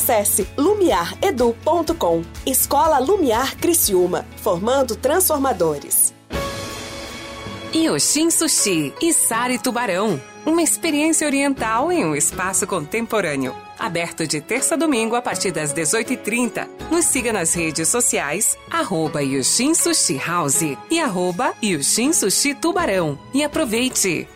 [0.01, 2.23] Acesse lumiaredu.com.
[2.43, 6.11] Escola Lumiar Criciúma, formando transformadores.
[7.73, 10.19] Yoshin Sushi e Sari Tubarão.
[10.43, 13.55] Uma experiência oriental em um espaço contemporâneo.
[13.77, 16.67] Aberto de terça a domingo a partir das 18h30.
[16.89, 23.19] Nos siga nas redes sociais, arroba Yoshin Sushi House e arroba Yoshin Sushi Tubarão.
[23.35, 24.27] E aproveite!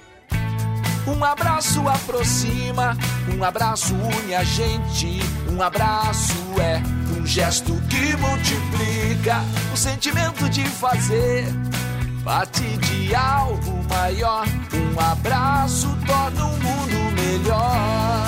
[1.08, 2.98] Um abraço aproxima,
[3.36, 5.20] um abraço une a gente.
[5.56, 6.82] Um abraço é
[7.18, 9.42] um gesto que multiplica
[9.74, 11.46] o sentimento de fazer
[12.26, 14.46] parte de algo maior.
[14.74, 18.28] Um abraço torna o mundo melhor.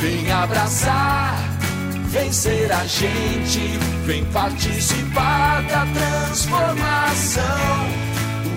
[0.00, 1.38] Vem abraçar,
[2.08, 7.44] vem ser a gente, vem participar da transformação.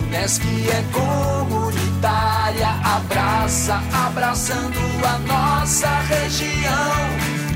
[0.08, 7.47] Unesc é comunitária, abraça, abraçando a nossa região.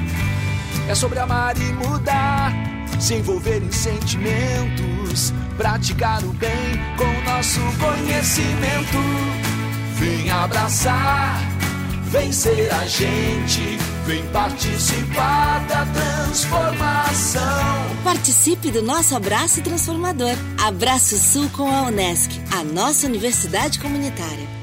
[0.87, 2.51] É sobre amar e mudar,
[2.99, 6.51] se envolver em sentimentos, praticar o bem
[6.97, 8.97] com nosso conhecimento.
[9.95, 11.39] Vem abraçar,
[12.05, 17.41] vem ser a gente, vem participar da transformação.
[18.03, 20.35] Participe do nosso abraço transformador.
[20.61, 24.61] Abraço Sul com a Unesc, a nossa universidade comunitária.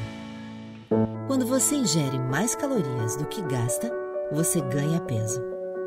[1.26, 3.92] Quando você ingere mais calorias do que gasta,
[4.33, 5.58] você ganha peso.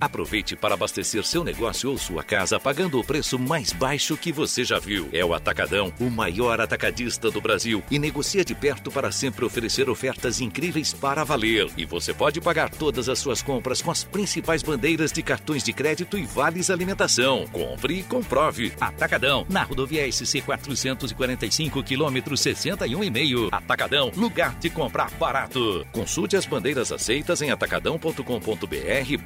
[0.00, 4.62] Aproveite para abastecer seu negócio ou sua casa pagando o preço mais baixo que você
[4.62, 5.08] já viu.
[5.12, 9.90] É o Atacadão, o maior atacadista do Brasil e negocia de perto para sempre oferecer
[9.90, 11.68] ofertas incríveis para valer.
[11.76, 15.72] E você pode pagar todas as suas compras com as principais bandeiras de cartões de
[15.72, 17.46] crédito e vales alimentação.
[17.50, 18.72] Compre e comprove.
[18.80, 23.48] Atacadão, na rodovia SC 445, quilômetro 61,5.
[23.50, 25.84] Atacadão, lugar de comprar barato.
[25.90, 28.22] Consulte as bandeiras aceitas em atacadão.com.br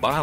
[0.00, 0.22] barra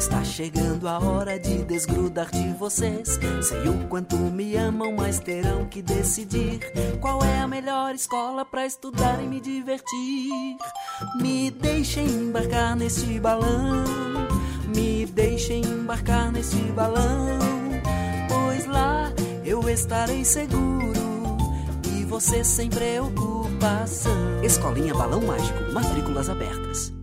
[0.00, 3.18] está chegando a hora de desgrudar de vocês.
[3.42, 6.58] Sei o quanto me amam, mas terão que decidir
[7.00, 10.56] qual é a melhor escola para estudar e me divertir.
[11.20, 13.84] Me deixem embarcar nesse balão,
[14.74, 17.38] me deixem embarcar nesse balão,
[18.26, 19.12] pois lá
[19.44, 21.36] eu estarei seguro
[21.94, 24.42] e você sem preocupação.
[24.42, 26.99] Escolinha Balão Mágico, matrículas abertas.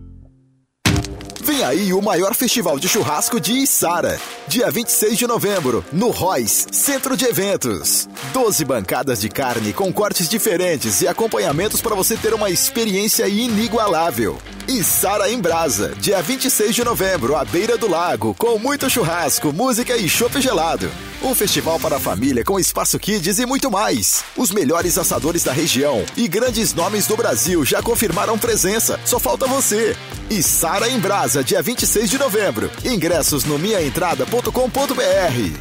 [1.58, 4.20] Vem aí o maior festival de churrasco de Içara.
[4.46, 8.08] Dia 26 de novembro, no Royce, Centro de Eventos.
[8.32, 14.38] 12 bancadas de carne com cortes diferentes e acompanhamentos para você ter uma experiência inigualável.
[14.68, 19.96] Içara em Brasa, dia 26 de novembro, à beira do lago, com muito churrasco, música
[19.96, 20.88] e chopp gelado.
[21.22, 24.24] Um festival para a família com espaço kids e muito mais.
[24.36, 29.00] Os melhores assadores da região e grandes nomes do Brasil já confirmaram presença.
[29.04, 29.96] Só falta você.
[30.30, 32.70] Içara em Brasa, dia 26 de novembro.
[32.84, 35.58] Ingressos no minhaentrada.com.br.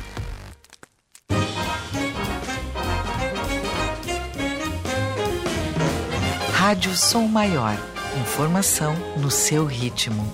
[6.53, 7.75] Rádio Som Maior.
[8.21, 10.31] Informação no seu ritmo.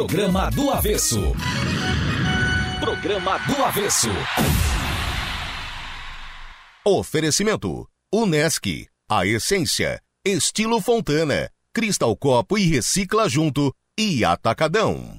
[0.00, 1.20] Programa do Avesso.
[2.80, 4.08] Programa do Avesso.
[6.82, 15.18] Oferecimento: Unesc, a essência, estilo Fontana, Cristal Copo e Recicla Junto e Atacadão.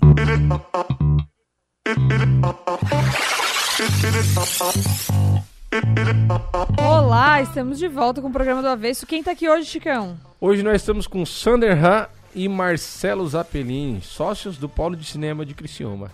[6.83, 9.05] Olá, estamos de volta com o programa do Avesso.
[9.05, 10.19] Quem tá aqui hoje, Chicão?
[10.39, 15.53] Hoje nós estamos com Sander Han e Marcelo Zappellini, sócios do Polo de Cinema de
[15.53, 16.11] Criciúma.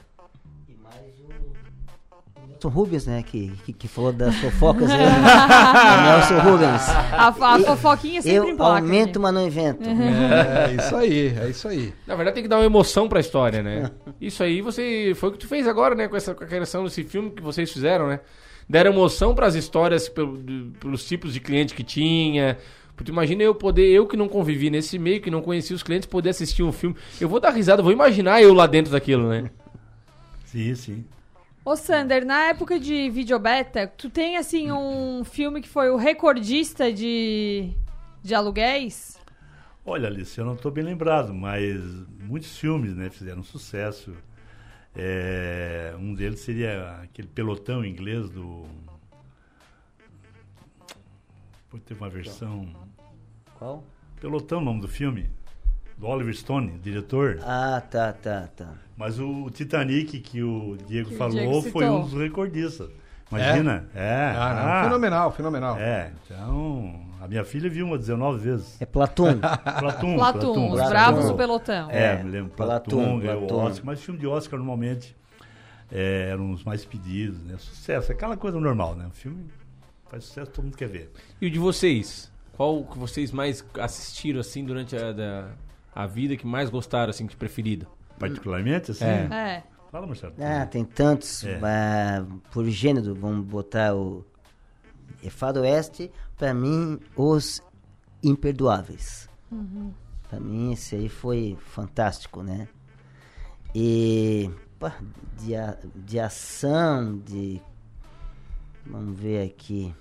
[2.49, 3.23] Nelson Rubens, né?
[3.23, 4.97] Que, que, que falou das fofocas aí.
[4.97, 5.05] né?
[6.17, 6.89] Nelson Rubens.
[6.89, 8.81] A, a fofoquinha sempre Eu em placa.
[8.81, 9.83] aumento, mas não invento.
[9.87, 11.93] É, isso aí, é isso aí.
[12.07, 13.91] Na verdade tem que dar uma emoção pra história, né?
[14.19, 16.83] Isso aí você foi o que tu fez agora, né, com essa com a criação
[16.83, 18.19] desse filme que vocês fizeram, né?
[18.67, 22.57] Deram emoção pras histórias pelo- de- pelos tipos de cliente que tinha.
[22.97, 26.09] Porque imagina eu poder, eu que não convivi nesse meio, que não conhecia os clientes,
[26.09, 26.95] poder assistir um filme.
[27.21, 29.51] Eu vou dar risada, vou imaginar eu lá dentro daquilo, né?
[30.45, 31.05] Sim, sim.
[31.63, 36.91] Ô, Sander, na época de videobeta, tu tem, assim, um filme que foi o recordista
[36.91, 37.69] de,
[38.23, 39.19] de aluguéis?
[39.85, 41.77] Olha, Alice, eu não estou bem lembrado, mas
[42.21, 44.13] muitos filmes né, fizeram sucesso.
[44.95, 48.65] É, um deles seria aquele pelotão inglês do.
[51.69, 52.67] Pô, teve uma versão.
[53.57, 53.83] Qual?
[54.21, 55.29] Pelotão, o nome do filme.
[55.97, 57.39] Do Oliver Stone, diretor.
[57.43, 58.73] Ah, tá, tá, tá.
[58.95, 62.89] Mas o Titanic que o Diego Que o falou Diego foi um dos recordistas.
[63.31, 63.89] Imagina?
[63.93, 64.33] É.
[64.37, 65.77] Ah, não, fenomenal, fenomenal.
[65.77, 67.01] É, então.
[67.19, 68.79] A minha filha viu uma 19 vezes.
[68.79, 69.39] É Platum.
[69.79, 70.15] Platum.
[70.15, 71.89] Platum, os bravos do pelotão.
[71.91, 72.51] É, É, me lembro.
[72.51, 73.63] Platum, Platum, ganhou Platum.
[73.65, 73.85] Oscar.
[73.85, 75.15] Mas filme de Oscar normalmente
[75.91, 77.55] é, eram os mais pedidos, né?
[77.57, 79.07] Sucesso, aquela coisa normal, né?
[79.07, 79.45] O filme
[80.09, 81.11] faz sucesso, todo mundo quer ver.
[81.41, 82.31] E o de vocês?
[82.53, 85.51] Qual que vocês mais assistiram, assim, durante a, da-
[85.93, 87.87] a vida, que mais gostaram, assim, que preferido?
[88.19, 89.05] Particularmente, assim?
[89.05, 89.27] É.
[89.31, 89.63] É.
[89.91, 90.33] Fala, Marcelo.
[90.39, 91.43] Ah, tem tantos.
[91.43, 91.59] É.
[91.63, 94.25] ah, por gênero, vamos botar o.
[95.23, 97.61] É Faroeste, pra mim, os
[98.23, 99.29] imperdoáveis.
[99.51, 99.93] Uhum.
[100.29, 102.67] Pra mim, esse aí foi fantástico, né?
[103.73, 104.49] E.
[104.79, 104.97] pá,
[105.39, 107.61] de, a- de ação, de.
[108.89, 109.93] Vamos ver aqui.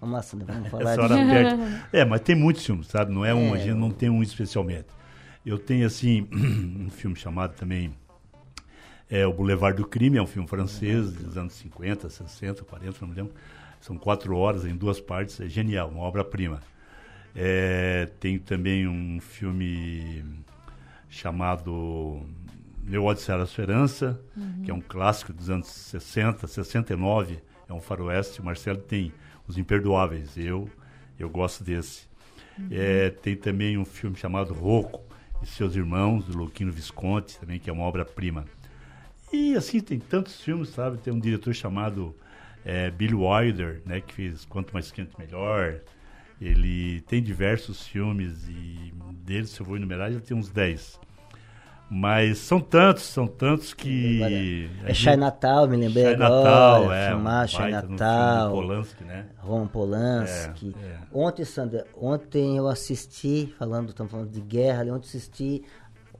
[0.00, 1.92] Vamos lá, vamos falar de.
[1.92, 3.12] É, mas tem muitos filmes, sabe?
[3.12, 3.58] Não é um, É.
[3.58, 4.86] a gente não tem um especialmente.
[5.44, 7.92] Eu tenho, assim, um filme chamado também
[9.10, 13.08] é, O Boulevard do Crime, é um filme francês dos anos 50, 60, 40, não
[13.08, 13.32] me lembro.
[13.80, 16.60] São quatro horas em duas partes, é genial, uma obra-prima.
[17.34, 20.24] É, tem também um filme
[21.08, 22.22] chamado
[22.82, 24.62] Meu Odisseia da Esperança, Uhum.
[24.64, 27.38] que é um clássico dos anos 60, 69,
[27.72, 28.40] é um faroeste.
[28.40, 29.12] O Marcelo tem
[29.46, 30.68] Os Imperdoáveis, eu,
[31.18, 32.06] eu gosto desse.
[32.70, 35.02] É, tem também um filme chamado Rocco
[35.42, 38.44] e Seus Irmãos, do Luquino Visconti, também, que é uma obra-prima.
[39.32, 40.98] E assim, tem tantos filmes, sabe?
[40.98, 42.14] Tem um diretor chamado
[42.64, 44.00] é, Billy Wilder, né?
[44.00, 45.80] Que fez Quanto Mais Quente Melhor.
[46.40, 48.92] Ele tem diversos filmes e
[49.24, 51.00] deles, se eu vou enumerar, já tem uns 10.
[51.94, 54.22] Mas são tantos, são tantos que...
[54.82, 56.30] É gente- Chai Natal, me lembrei Chai agora.
[56.34, 57.08] Natal, é.
[57.08, 58.48] filmar Chai Natal.
[58.48, 59.26] do Polanski, né?
[59.38, 60.74] Roman Polanski.
[60.82, 60.98] É, é.
[61.12, 65.62] Ontem, Sandra, ontem eu assisti, falando, estamos falando de guerra, ali, ontem assisti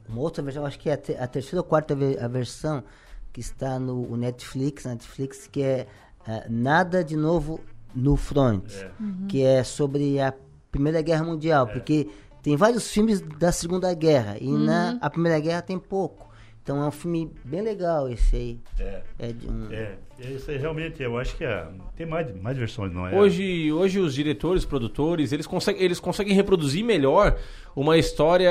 [0.07, 2.83] uma outra versão, acho que é a, te- a terceira ou quarta ve- a versão
[3.31, 5.87] que está no Netflix, Netflix, que é
[6.27, 7.59] eh, Nada de Novo
[7.95, 8.65] no Front,
[8.99, 9.25] Uhum.
[9.27, 10.31] que é sobre a
[10.71, 12.09] Primeira Guerra Mundial, porque
[12.43, 14.99] tem vários filmes da Segunda Guerra e na Uhum.
[15.01, 16.31] a Primeira Guerra tem pouco.
[16.61, 18.59] Então é um filme bem legal esse aí.
[18.79, 19.33] É.
[19.33, 19.67] de um...
[19.69, 23.13] É, é isso aí realmente, eu acho que é, tem mais, mais versões, não é?
[23.13, 27.37] Hoje, hoje os diretores, produtores, eles conseguem, eles conseguem reproduzir melhor
[27.75, 28.49] uma história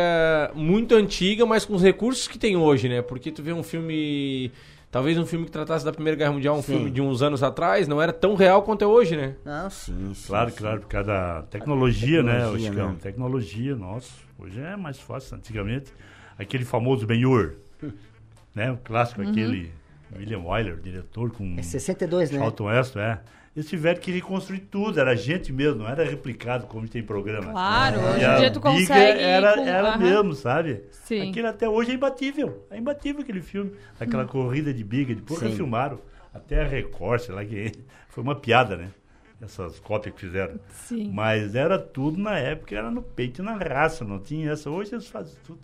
[0.54, 3.00] muito antiga, mas com os recursos que tem hoje, né?
[3.00, 4.52] Porque tu vê um filme,
[4.92, 6.74] talvez um filme que tratasse da Primeira Guerra Mundial, um Sim.
[6.74, 9.34] filme de uns anos atrás, não era tão real quanto é hoje, né?
[9.44, 10.26] Não, sim, sim.
[10.28, 10.56] Claro, sim.
[10.58, 12.88] claro, por causa da tecnologia, né, Tecnologia, o Chicão?
[12.92, 12.96] né?
[13.02, 15.36] Tecnologia, nossa, hoje é mais fácil.
[15.36, 15.92] Antigamente,
[16.38, 17.54] aquele famoso Ben-Hur,
[18.54, 19.30] né, o clássico, Uhum.
[19.30, 19.72] aquele
[20.14, 21.56] William Wyler, diretor com...
[21.58, 22.38] É 62, né?
[22.38, 23.20] Charlton Heston, é.
[23.54, 27.52] Eles tiveram que reconstruir tudo, era gente mesmo, não era replicado como tem programa.
[27.52, 29.98] Claro, E hoje em a dia tu biga consegue Era, com- era aham.
[29.98, 30.84] mesmo, sabe?
[30.90, 31.30] Sim.
[31.30, 32.66] Aquele até hoje é imbatível.
[32.70, 33.72] É imbatível aquele filme.
[34.00, 35.48] Aquela corrida de biga, depois Sim.
[35.48, 36.00] refilmaram.
[36.32, 37.72] Até a Record, sei lá que.
[38.08, 38.88] Foi uma piada, né?
[39.40, 40.58] Essas cópias que fizeram.
[40.70, 41.10] Sim.
[41.12, 44.70] Mas era tudo na época, era no peito e na raça, não tinha essa.
[44.70, 45.60] Hoje eles fazem tudo.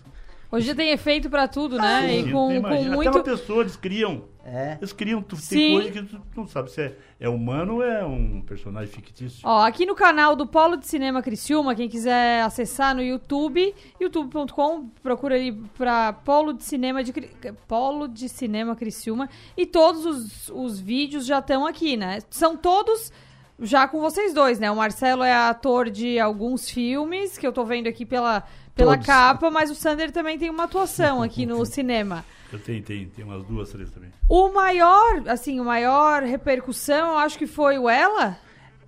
[0.51, 2.09] Hoje tem efeito pra tudo, né?
[2.09, 3.11] Sim, e com, com Até muito.
[3.11, 4.25] uma pessoa eles criam.
[4.45, 4.79] É.
[4.81, 5.21] Eles criam.
[5.21, 8.89] Tu, tem coisa que tu não sabe se é, é humano ou é um personagem
[8.91, 9.41] fictício.
[9.45, 14.89] Ó, aqui no canal do Polo de Cinema Criciúma, quem quiser acessar no YouTube, youtube.com,
[15.03, 17.31] procura ali pra Polo de Cinema de Cri-
[17.67, 22.21] Polo de Cinema Criciúma e todos os, os vídeos já estão aqui, né?
[22.31, 23.13] São todos
[23.61, 24.71] já com vocês dois, né?
[24.71, 28.45] O Marcelo é ator de alguns filmes que eu tô vendo aqui pela
[28.79, 29.07] pela Todos.
[29.07, 32.25] capa, mas o Sander também tem uma atuação aqui no cinema.
[32.53, 34.11] Eu tenho, tenho, tenho umas duas, três também.
[34.29, 38.39] O maior, assim, o maior repercussão, eu acho que foi o Ela.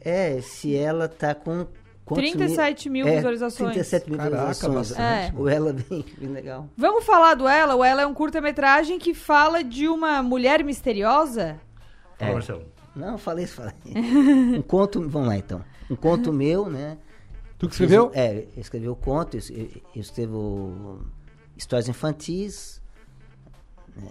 [0.01, 1.67] É, se ela tá com.
[2.07, 3.73] quantos 37 mil É, visualizações.
[3.75, 4.89] 37 mil Caraca, visualizações.
[4.97, 5.37] bastante.
[5.37, 6.69] O ela bem, bem legal.
[6.77, 7.75] Vamos falar do Ela?
[7.75, 11.61] O Ela é um curta-metragem que fala de uma mulher misteriosa.
[12.19, 12.65] Fala, Marcelo.
[12.97, 13.75] Não, falei isso, falei.
[14.57, 15.63] um conto, vamos lá então.
[15.91, 16.97] Um conto meu, né?
[17.61, 18.09] Tu que escreveu?
[18.09, 19.43] Fiz- é, eu escrevi o conto, eu,
[19.95, 21.05] eu, escrevo
[21.57, 22.81] histórias infantis.
[23.95, 24.11] né,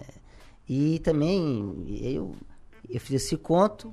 [0.68, 2.34] E também eu,
[2.88, 3.92] eu fiz esse conto,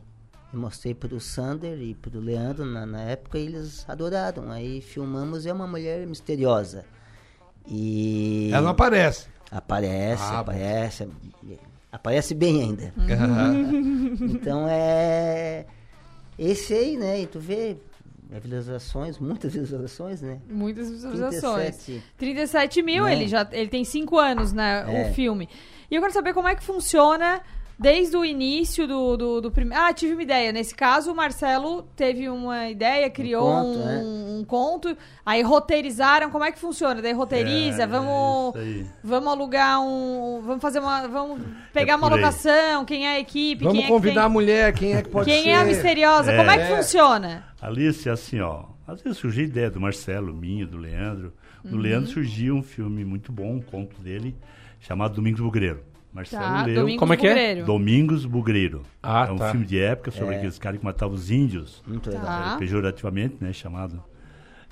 [0.54, 4.52] eu mostrei para o Sander e para o Leandro na, na época e eles adoraram.
[4.52, 6.86] Aí filmamos, é uma mulher misteriosa.
[7.67, 8.50] E.
[8.54, 9.28] Ela não aparece.
[9.52, 10.38] Aparece, Ah, bom.
[10.52, 11.10] aparece.
[11.91, 12.93] Aparece bem ainda.
[12.96, 14.13] Uhum.
[14.36, 15.65] então é.
[16.38, 17.22] Esse aí, né?
[17.22, 17.76] E tu vê
[18.30, 20.40] visualizações, muitas visualizações, né?
[20.50, 21.76] Muitas visualizações.
[21.78, 22.04] 37.
[22.18, 23.13] 37 mil, Né?
[23.13, 24.86] ele já ele tem 5 anos, né?
[24.88, 25.10] É.
[25.10, 25.48] O filme.
[25.90, 27.42] E eu quero saber como é que funciona
[27.80, 29.84] desde o início do, do, do primeiro.
[29.84, 30.52] Ah, tive uma ideia.
[30.52, 33.98] Nesse caso, o Marcelo teve uma ideia, criou um, conto, é.
[33.98, 36.30] um conto, aí roteirizaram.
[36.30, 37.02] Como é que funciona?
[37.02, 38.56] Daí roteiriza, É, vamos.
[38.56, 38.86] é.
[39.04, 40.42] Vamos alugar um.
[40.44, 41.08] Vamos fazer uma.
[41.08, 41.42] Vamos
[41.74, 42.22] pegar É uma por aí.
[42.22, 45.02] locação, quem é a equipe, Vamos quem é que convidar tem- a mulher, quem é
[45.02, 45.50] que pode Quem ser.
[45.50, 46.36] é a misteriosa?
[46.36, 46.76] Como é que É.
[46.78, 47.46] funciona?
[47.62, 48.63] Alice, assim, ó.
[48.88, 51.34] Às vezes surgiu a ideia do Marcelo, minha, do Leandro.
[51.63, 51.82] Do Uhum.
[51.82, 54.34] Leandro surgiu um filme muito bom, um conto dele,
[54.80, 55.82] chamado Domingos Bugreiro.
[56.17, 56.75] Marcelo Tá, leu.
[56.82, 57.63] Domingos Como é que é?
[57.63, 58.82] Domingos Bugreiro.
[59.01, 59.51] Ah, é um tá.
[59.51, 60.38] filme de época sobre É.
[60.38, 61.82] aqueles caras que matavam os índios.
[61.88, 62.25] Muito legal.
[62.25, 62.53] Tá.
[62.56, 63.53] É, pejorativamente, né?
[63.53, 64.03] Chamado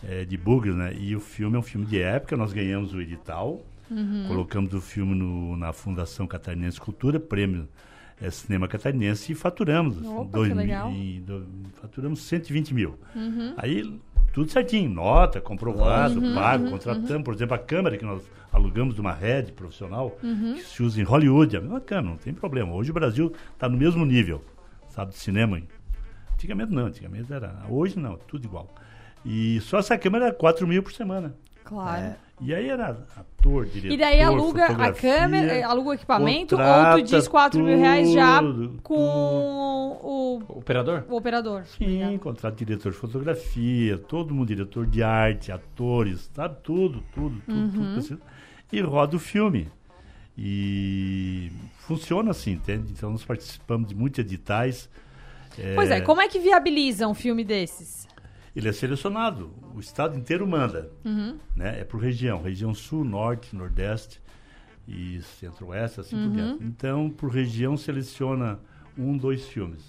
[0.03, 0.93] é, de bugre, né?
[0.97, 3.63] E o filme é um filme de época, nós ganhamos o edital.
[3.89, 4.25] Uhum.
[4.27, 7.67] Colocamos o filme no- na Fundação Catarinense Cultura, prêmio
[8.19, 10.01] é, Cinema Catarinense, e faturamos.
[10.03, 10.91] Opa, dois que mil- legal.
[10.91, 11.45] e do-
[11.81, 12.97] faturamos 120 mil.
[13.15, 13.53] Uhum.
[13.57, 13.99] Aí,
[14.35, 17.23] tudo certinho, nota, comprovado, Uhum, pago, uhum, contratamos.
[17.23, 18.21] Por exemplo, a câmera que nós
[18.51, 20.55] alugamos de uma rede profissional, Uhum.
[20.55, 22.73] que se usa em Hollywood, é a mesma câmera, não tem problema.
[22.73, 24.43] Hoje o Brasil está no mesmo nível,
[24.89, 25.61] sabe, de cinema.
[26.33, 27.63] Antigamente não, antigamente era.
[27.69, 28.67] Hoje não, tudo igual.
[29.25, 31.33] E só essa câmera era 4 mil por semana.
[31.63, 32.15] Claro.
[32.41, 36.97] E aí era ator, diretor, E daí aluga a câmera, eh, aluga o equipamento, ou
[36.97, 38.93] tu diz 4 mil reais já tudo, com
[40.03, 41.05] o, Operador?
[41.09, 41.63] o operador.
[41.65, 46.57] Sim, contrato diretor de fotografia, todo mundo diretor de arte, atores, sabe?
[46.61, 47.71] Tudo, tudo, tudo, Uhum.
[47.71, 48.19] tudo precisa.
[48.71, 49.69] E roda o filme.
[50.37, 51.49] E
[51.87, 52.91] funciona assim, entende?
[52.91, 54.89] Então nós participamos de muitos editais.
[55.75, 58.05] Pois é, como é que viabiliza um filme desses?
[58.55, 60.89] Ele é selecionado, o estado inteiro manda.
[61.03, 61.37] Uhum.
[61.55, 61.81] Né?
[61.81, 64.21] É por região, região sul, norte, nordeste
[64.87, 66.31] e centro-oeste, assim por Uhum.
[66.31, 66.63] diante.
[66.63, 68.59] Então, por região, seleciona
[68.97, 69.81] um, dois filmes.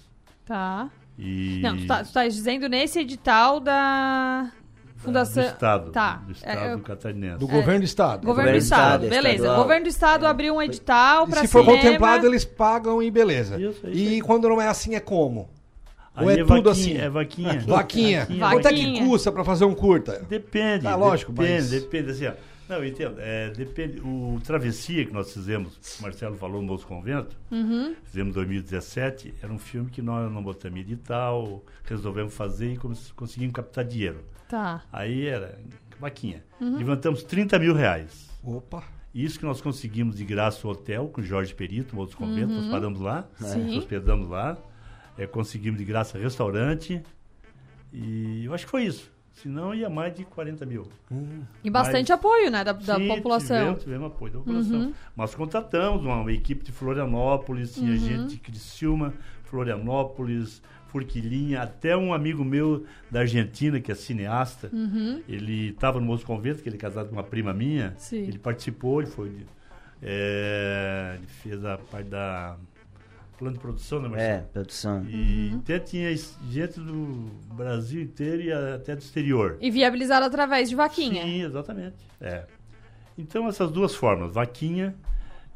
[0.45, 0.89] Tá.
[1.17, 4.51] E Não, tu tá, tu tá dizendo nesse edital da
[4.97, 5.43] Fundação...
[5.43, 6.15] do estado, Tá.
[6.17, 7.37] do estado É, eu- catarinense.
[7.39, 8.25] Do governo do estado.
[8.25, 9.53] Governo do Estado, beleza.
[9.53, 11.81] O governo do Estado abriu um edital pra se for cinema.
[11.81, 13.59] contemplado, eles pagam e beleza.
[13.61, 14.21] Isso, isso e aí.
[14.21, 15.49] quando não é assim, é como?
[16.19, 16.93] Ou Aí é, é tudo vaquinha, assim?
[16.97, 17.59] é vaquinha.
[17.61, 18.19] Vaquinha.
[18.25, 20.25] Vaquinha, Quanto é que custa pra fazer um curta?
[20.27, 20.83] Depende.
[20.83, 22.11] Tá, lógico, depende, mas- depende.
[22.11, 22.33] Assim, ó.
[22.69, 23.15] Não, eu entendo.
[23.19, 24.01] É, depende.
[24.01, 27.95] O Travessia que nós fizemos, o Marcelo falou no Moço Convento, Uhum.
[28.03, 33.13] fizemos em 2017, era um filme que nós não botamos edital, resolvemos fazer e cons-
[33.15, 34.19] conseguimos captar dinheiro.
[34.49, 34.83] Tá.
[34.91, 35.57] Aí era
[35.99, 36.43] vaquinha.
[36.59, 36.77] Uhum.
[36.77, 38.29] Levantamos 30 mil reais.
[38.43, 38.83] Opa.
[39.15, 42.51] Isso que nós conseguimos de graça o hotel com o Jorge Perito, no Moço Convento,
[42.51, 42.61] Uhum.
[42.61, 43.63] nós paramos lá, Sim.
[43.63, 44.57] nos hospedamos lá,
[45.17, 47.01] é, conseguimos de graça restaurante
[47.93, 49.11] e eu acho que foi isso.
[49.33, 50.87] Senão ia mais de 40 mil.
[51.63, 53.57] E bastante Mas- apoio, né, da, da Sim, população.
[53.57, 54.79] Tivemos, tivemos apoio da população.
[54.79, 54.93] Uhum.
[55.15, 57.97] Nós contratamos uma, uma equipe de Florianópolis, tinha Uhum.
[57.97, 59.13] gente de Criciúma,
[59.43, 65.21] Florianópolis, Forquilinha, até um amigo meu da Argentina, que é cineasta, Uhum.
[65.27, 68.17] ele estava no Moço Convento, que ele é casado com uma prima minha, Sim.
[68.23, 69.45] ele participou, ele foi...
[70.01, 72.55] é, ele fez a parte da
[73.37, 74.31] plano de produção, né, Marcelo?
[74.31, 75.05] É, produção.
[75.09, 75.59] E Uhum.
[75.59, 76.15] até tinha
[76.49, 79.57] gente do Brasil inteiro e até do exterior.
[79.61, 81.23] E viabilizado através de vaquinha.
[81.23, 81.95] Sim, exatamente.
[82.19, 82.43] É.
[83.17, 84.95] Então, essas duas formas, vaquinha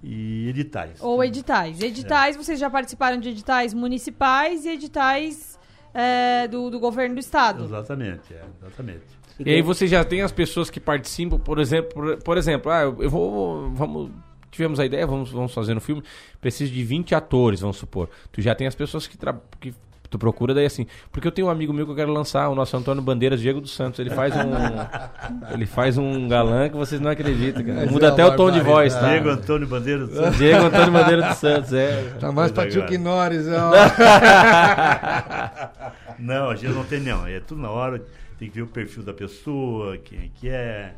[0.04, 1.00] e editais.
[1.02, 1.80] Ou editais.
[1.82, 5.60] Editais, vocês já participaram de editais municipais e editais
[5.94, 7.64] é, do, do governo do estado.
[7.64, 9.04] Exatamente, é, exatamente.
[9.40, 12.82] E aí você já tem as pessoas que participam, por exemplo, por, por exemplo, ah,
[12.82, 14.12] eu eu vou, vamos,
[14.52, 16.04] tivemos a ideia, vamos, vamos fazer no filme,
[16.39, 18.10] preciso de 20 atores, vamos supor.
[18.32, 19.74] Tu já tem as pessoas que, tra- que
[20.10, 22.56] tu procura daí assim, porque eu tenho um amigo meu que eu quero lançar, o
[22.56, 24.41] nosso Antônio Bandeiras, Diego dos Santos, ele faz um
[25.54, 27.89] ele faz um galã que vocês não acreditam, cara.
[27.89, 29.08] Muda é até o tom de voz, tá?
[29.08, 30.38] Diego Antônio Bandeira do Santos.
[30.38, 32.14] Diego Antônio Bandeira dos Santos, é.
[32.20, 32.97] Tá mais pra Chuck.
[32.97, 33.72] Norris, ó.
[36.20, 37.26] não, a gente não tem não.
[37.26, 38.04] É tudo na hora,
[38.38, 40.93] tem que ver o perfil da pessoa, quem é que é.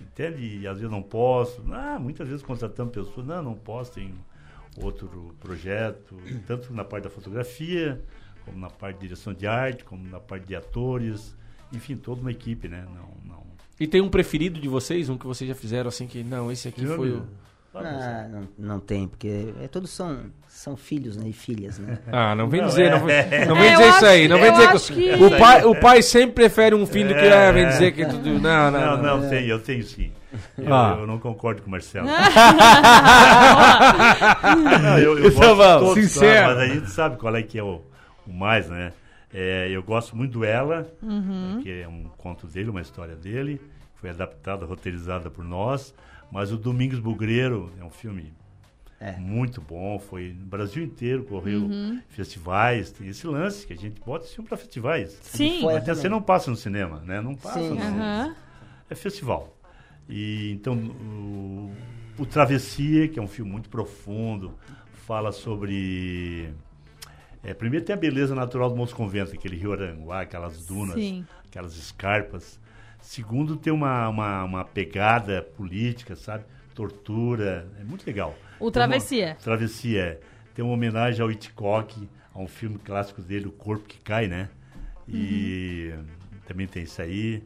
[0.00, 0.58] Entende?
[0.58, 1.62] E às vezes não posso.
[1.72, 4.14] Ah, muitas vezes contratamos pessoas, não, não posso, tem
[4.82, 6.16] outro projeto,
[6.46, 8.00] tanto na parte da fotografia,
[8.44, 11.34] como na parte de direção de arte, como na parte de atores,
[11.72, 12.86] enfim, toda uma equipe, né?
[12.94, 13.46] Não, não.
[13.78, 16.68] E tem um preferido de vocês, um que vocês já fizeram assim que não, esse
[16.68, 16.96] aqui Filme?
[16.96, 17.26] foi o
[17.84, 20.18] Ah, não, não tem, porque é, todos são,
[20.48, 21.98] são filhos né, e filhas, né?
[22.10, 22.90] Ah, não vem Não, dizer, é.
[22.90, 23.16] não, vem-
[23.46, 24.78] não É, vem eu dizer isso aí, não vem dizer que,
[25.16, 27.68] que- o pai, o pai sempre prefere um filho que É, ah, vem é.
[27.68, 29.20] dizer que tudo não, não, Não, não.
[29.20, 30.10] não, tem, eu tenho sim.
[30.58, 30.96] Eu, Ah.
[31.00, 32.06] eu não concordo com o Marcelo.
[34.82, 36.44] não, eu, eu Então gosto todos, sincero.
[36.44, 37.82] claro, mas a gente sabe qual é que é o,
[38.26, 38.92] o mais, né?
[39.32, 41.60] É, eu gosto muito do Ela, Uhum.
[41.62, 43.60] que é um conto dele, uma história dele,
[43.96, 45.94] foi adaptada, roteirizada por nós,
[46.30, 48.32] mas o Domingos Bugreiro é um filme
[48.98, 49.12] É.
[49.18, 52.00] muito bom, foi no Brasil inteiro, correu Uhum.
[52.08, 55.18] festivais, tem esse lance que a gente bota esse filme para festivais.
[55.22, 55.62] Sim.
[55.62, 57.20] Mas você não passa no cinema, né?
[57.20, 57.70] Não passa Sim.
[57.70, 58.36] no cinema Aham.
[58.88, 59.54] é festival.
[60.08, 61.74] E então o,
[62.18, 64.54] o Travessia, que é um filme muito profundo,
[65.06, 66.52] fala sobre
[67.42, 71.26] é, primeiro tem a beleza natural do Monte Convento, aquele rio Aranguá, aquelas dunas, Sim.
[71.46, 72.58] aquelas escarpas.
[73.10, 76.42] Segundo, tem uma, uma, uma pegada política, sabe?
[76.74, 78.36] Tortura, é muito legal.
[78.58, 79.36] O Tem uma- Travessia.
[79.42, 80.20] Travessia, é.
[80.56, 84.48] Tem uma homenagem ao Hitchcock, a um filme clássico dele, O Corpo que Cai, né?
[85.08, 85.94] E
[86.48, 87.44] também tem isso aí.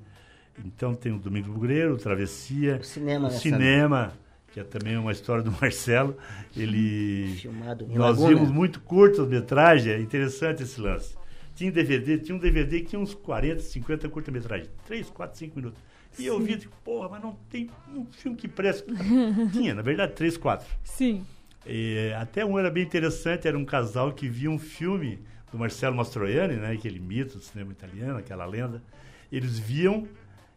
[0.65, 4.13] Então tem o Domingo Bugreiro, o Travessia, O cinema, o né, cinema,
[4.53, 6.17] que é também uma história do Marcelo.
[6.57, 8.29] Ele Filmado em nós Laguna.
[8.35, 11.20] vimos muito curtas-metragem, é interessante esse lance.
[11.61, 15.79] Tinha DVD, tinha um DVD que tinha uns 40, 50 curta-metragens, 3, 4, 5 minutos.
[16.19, 18.91] E eu vi, digo, porra, mas não tem um filme que presta.
[19.53, 20.67] tinha, na verdade, 3, 4.
[20.83, 21.23] Sim.
[21.67, 25.19] É, até um era bem interessante, era um casal que via um filme
[25.53, 28.83] do Marcelo Mastroianni, né, aquele mito do cinema italiano, aquela lenda.
[29.31, 30.09] Eles viam,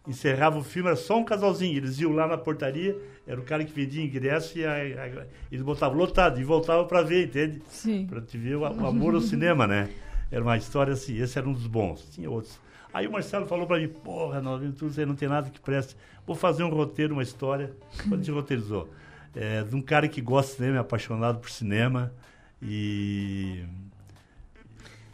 [0.07, 1.75] encerrava o filme, era só um casalzinho.
[1.75, 2.95] Eles iam lá na portaria,
[3.27, 7.01] era o cara que vendia ingresso e a- a- eles botavam lotado e voltavam para
[7.01, 7.61] ver, entende?
[7.67, 8.07] Sim.
[8.07, 9.89] Para te ver o, o amor ao cinema, né?
[10.33, 12.09] Era uma história assim, esse era um dos bons.
[12.11, 12.59] Tinha outros.
[12.91, 15.95] Aí o Marcelo falou para mim, porra, Nova você não tem nada que preste.
[16.25, 17.71] Vou fazer um roteiro, uma história.
[18.01, 18.89] Quando a gente roteirizou?
[19.35, 22.11] É, de um cara que gosta de cinema, é apaixonado por cinema.
[22.59, 23.63] E,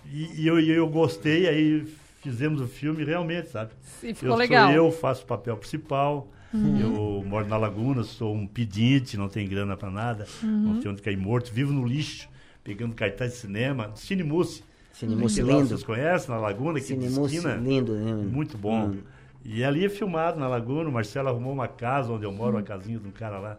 [0.05, 1.85] e, e eu, e eu gostei, aí
[2.21, 3.71] fizemos o filme realmente, sabe?
[4.01, 4.67] E ficou eu legal.
[4.67, 6.29] Sou eu faço o papel principal.
[6.53, 6.79] Uhum.
[6.79, 10.49] Eu moro na Laguna, sou um pedinte, não tenho grana para nada, Uhum.
[10.49, 12.29] não tenho onde cair morto, vivo no lixo,
[12.63, 14.63] pegando cartaz de cinema, Cine Mousse.
[14.99, 15.69] Cine Mousse Sei lá, lindo.
[15.69, 17.55] Vocês conhecem, na Laguna, aqui Cine de Mousse esquina.
[17.55, 18.13] lindo, né?
[18.13, 18.87] Muito bom.
[18.87, 18.97] Hum.
[19.45, 22.63] E ali é filmado na Laguna, o Marcelo arrumou uma casa onde eu moro, uma
[22.63, 23.57] casinha de um cara lá,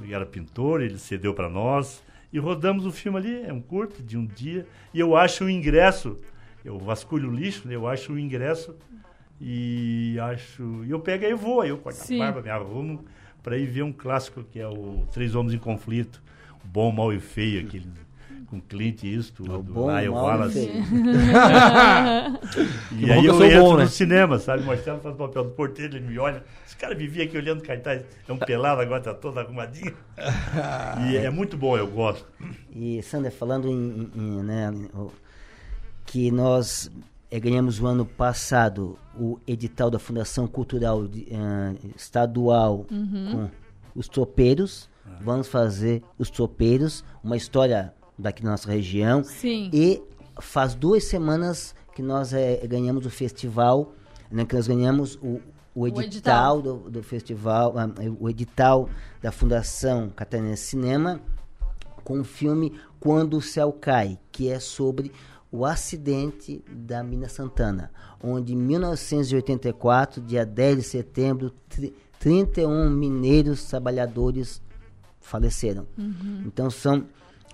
[0.00, 2.00] ele era pintor, ele cedeu para nós.
[2.32, 4.64] E rodamos o filme ali, é um curto de um dia.
[4.94, 6.16] E eu acho o ingresso,
[6.64, 7.74] eu vasculho o lixo, né?
[7.74, 8.76] eu acho o ingresso
[9.40, 10.84] e acho.
[10.84, 12.22] E eu pego e vou, aí eu corto Sim.
[12.22, 13.04] a barba, me arrumo
[13.42, 16.22] para ir ver um clássico que é o Três Homens em Conflito,
[16.64, 17.88] o Bom, Mal e Feio, aquele
[18.52, 20.70] com Clint Eastwood, Bom, Lyle Mal e Wallace.
[22.92, 23.84] E aí bom eu eu sou entro bom, né?
[23.84, 24.62] no cinema, sabe?
[24.62, 26.44] O Marcelo faz o papel do porteiro, ele me olha.
[26.66, 29.94] Esse cara vivia aqui olhando cartaz, é um pelado, agora tá todo arrumadinho.
[31.10, 32.26] e é muito bom, eu gosto.
[32.74, 35.10] E, Sandra, falando em, em- em, né, o-
[36.04, 36.90] que nós
[37.30, 43.48] eh, ganhamos o ano passado o edital da Fundação Cultural de- ah, Estadual Uhum.
[43.94, 44.90] com os tropeiros.
[45.20, 49.22] Vamos fazer os tropeiros, uma história daqui da nossa região.
[49.24, 49.70] Sim.
[49.72, 50.02] E
[50.40, 53.92] faz duas semanas que nós eh, ganhamos o festival,
[54.30, 55.40] né, que nós ganhamos o,
[55.74, 56.62] o edital, edital.
[56.62, 57.88] Do, do festival, ah,
[58.18, 58.88] o edital
[59.20, 61.20] da Fundação Catarinense Cinema
[62.04, 65.12] com o filme Quando o Céu Cai, que é sobre
[65.50, 67.90] o acidente da Mina Santana,
[68.22, 74.62] onde em 1984, dia 10 de setembro, tri- 31 mineiros trabalhadores
[75.20, 75.86] faleceram.
[75.98, 76.44] Uhum.
[76.46, 77.04] Então são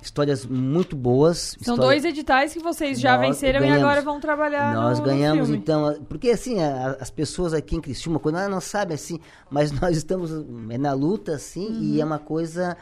[0.00, 1.56] histórias muito boas.
[1.60, 3.82] São dois editais que vocês já Nós venceram e ganhamos.
[3.84, 5.56] agora vão trabalhar Nós no, no ganhamos, filme.
[5.58, 9.18] então, porque assim, a- as pessoas aqui em Criciúma, quando elas não sabem assim,
[9.50, 10.30] mas nós estamos
[10.70, 11.82] é na luta, assim, Uhum.
[11.82, 12.76] e é uma coisa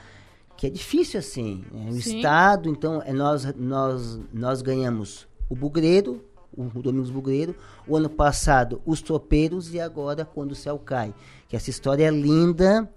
[0.57, 1.65] que é difícil, assim.
[1.75, 2.17] É o Sim.
[2.19, 6.25] Estado, então, é nós, nós, nós ganhamos o Bugreiro,
[6.57, 7.55] o Domingos Bugreiro,
[7.87, 11.15] o ano passado os Tropeiros e agora Quando o Céu Cai.
[11.49, 12.91] Que essa história é linda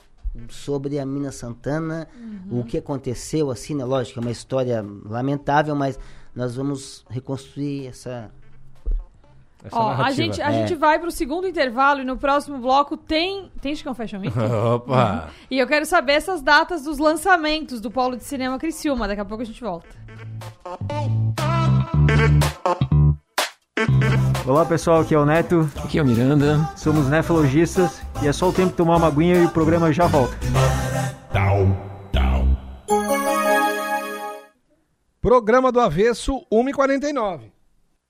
[0.49, 2.59] sobre a Mina Santana, Uhum.
[2.59, 3.84] o que aconteceu, assim, né?
[3.84, 5.99] Lógico, é uma história lamentável, mas
[6.36, 8.32] nós vamos reconstruir essa
[9.73, 10.53] Ó, a gente, a É.
[10.67, 13.51] gente vai pro segundo intervalo e no próximo bloco tem.
[13.59, 14.32] Tem Chicão Fashion Week?
[14.39, 15.30] Opa!
[15.51, 19.05] E eu quero saber essas datas dos lançamentos do Polo de Cinema Criciúma.
[19.05, 19.89] Daqui a pouco a gente volta.
[24.45, 25.69] Olá pessoal, aqui é o Neto.
[25.77, 26.69] Aqui é o Miranda.
[26.75, 30.07] Somos nefrologistas e é só o tempo de tomar uma aguinha e o programa já
[30.07, 30.38] volta.
[35.21, 37.51] Programa do Avesso 1h49.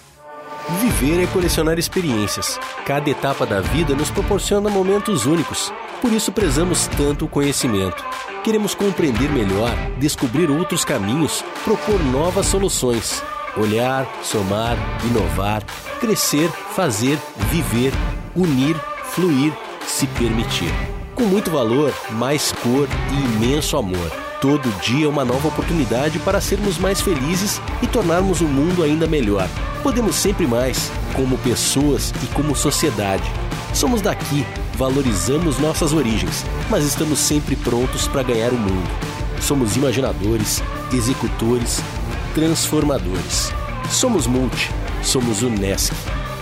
[0.80, 2.58] Viver é colecionar experiências.
[2.86, 5.70] Cada etapa da vida nos proporciona momentos únicos.
[6.00, 8.02] Por isso prezamos tanto o conhecimento.
[8.42, 9.70] Queremos compreender melhor,
[10.00, 13.22] descobrir outros caminhos, propor novas soluções.
[13.56, 15.62] Olhar, somar, inovar,
[16.00, 17.20] crescer, fazer,
[17.50, 17.92] viver,
[18.34, 18.74] unir,
[19.04, 19.52] fluir,
[19.86, 20.72] se permitir.
[21.14, 24.10] Com muito valor, mais cor e imenso amor.
[24.40, 29.06] Todo dia é uma nova oportunidade para sermos mais felizes e tornarmos o mundo ainda
[29.06, 29.48] melhor.
[29.84, 33.30] Podemos sempre mais, como pessoas e como sociedade.
[33.74, 38.90] Somos daqui, valorizamos nossas origens, mas estamos sempre prontos para ganhar o mundo.
[39.40, 40.62] Somos imaginadores,
[40.92, 41.80] executores,
[42.34, 43.50] transformadores.
[43.90, 44.70] Somos Multi,
[45.02, 45.92] somos Unesc.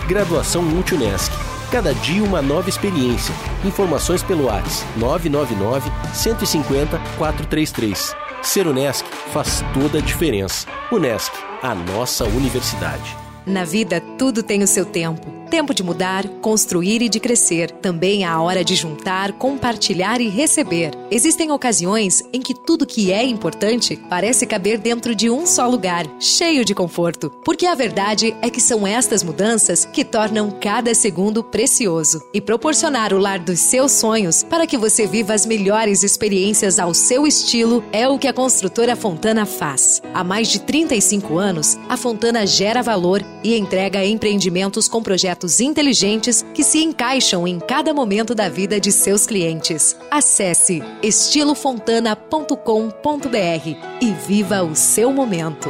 [0.07, 1.31] Graduação Multi Unesc.
[1.71, 3.33] Cada dia uma nova experiência.
[3.63, 8.13] Informações pelo WhatsApp 999 150 433.
[8.43, 10.67] Ser Unesc faz toda a diferença.
[10.91, 11.31] Unesc,
[11.63, 13.15] a nossa universidade.
[13.45, 15.40] Na vida, tudo tem o seu tempo.
[15.51, 17.69] Tempo de mudar, construir e de crescer.
[17.69, 21.00] Também há a hora de juntar, compartilhar e receber.
[21.13, 26.05] Existem ocasiões em que tudo que é importante parece caber dentro de um só lugar,
[26.21, 27.29] cheio de conforto.
[27.43, 32.21] Porque a verdade é que são estas mudanças que tornam cada segundo precioso.
[32.33, 36.93] E proporcionar o lar dos seus sonhos para que você viva as melhores experiências ao
[36.93, 40.01] seu estilo é o que a construtora Fontana faz.
[40.13, 46.45] Há mais de 35 anos, a Fontana gera valor e entrega empreendimentos com projetos inteligentes
[46.53, 49.97] que se encaixam em cada momento da vida de seus clientes.
[50.09, 55.69] Acesse estilofontana.com.br e viva o seu momento.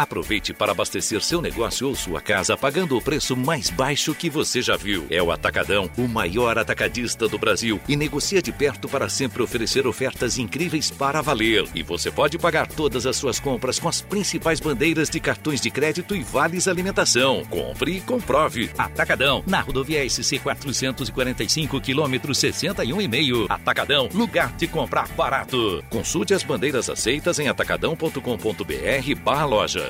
[0.00, 4.62] Aproveite para abastecer seu negócio ou sua casa pagando o preço mais baixo que você
[4.62, 5.06] já viu.
[5.10, 9.86] É o Atacadão, o maior atacadista do Brasil e negocia de perto para sempre oferecer
[9.86, 11.66] ofertas incríveis para valer.
[11.74, 15.70] E você pode pagar todas as suas compras com as principais bandeiras de cartões de
[15.70, 17.44] crédito e vales alimentação.
[17.50, 18.70] Compre e comprove.
[18.78, 23.50] Atacadão, na rodovia SC 445, quilômetro 61,5.
[23.50, 25.84] Atacadão, lugar de comprar barato.
[25.90, 29.89] Consulte as bandeiras aceitas em atacadão.com.br barra loja.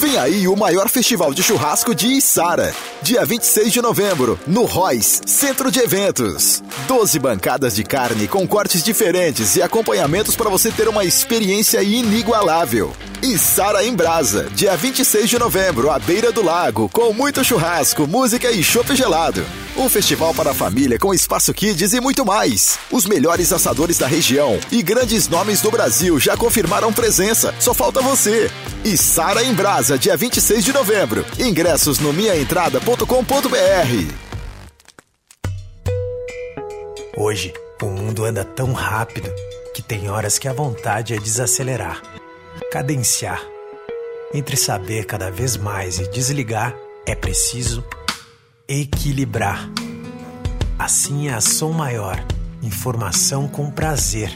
[0.00, 2.74] Vem aí o maior festival de churrasco de Içara.
[3.02, 6.62] Dia 26 de novembro, no Royce, Centro de Eventos.
[6.88, 12.92] 12 bancadas de carne com cortes diferentes e acompanhamentos para você ter uma experiência inigualável.
[13.22, 18.50] Içara em Brasa, dia 26 de novembro, à beira do lago, com muito churrasco, música
[18.50, 19.44] e chopp gelado.
[19.76, 22.78] Um festival para a família com espaço kids e muito mais.
[22.90, 27.54] Os melhores assadores da região e grandes nomes do Brasil já confirmaram presença.
[27.60, 28.50] Só falta você.
[28.82, 31.26] E Sara em Brasa, dia 26 de novembro.
[31.38, 33.04] Ingressos no minhaentrada.com.br.
[37.14, 37.52] Hoje,
[37.82, 39.30] o mundo anda tão rápido
[39.74, 42.00] que tem horas que a vontade é desacelerar,
[42.72, 43.42] cadenciar.
[44.32, 46.74] Entre saber cada vez mais e desligar,
[47.04, 47.84] é preciso
[48.66, 49.68] equilibrar.
[50.78, 52.24] Assim é a Som Maior,
[52.62, 54.34] informação com prazer.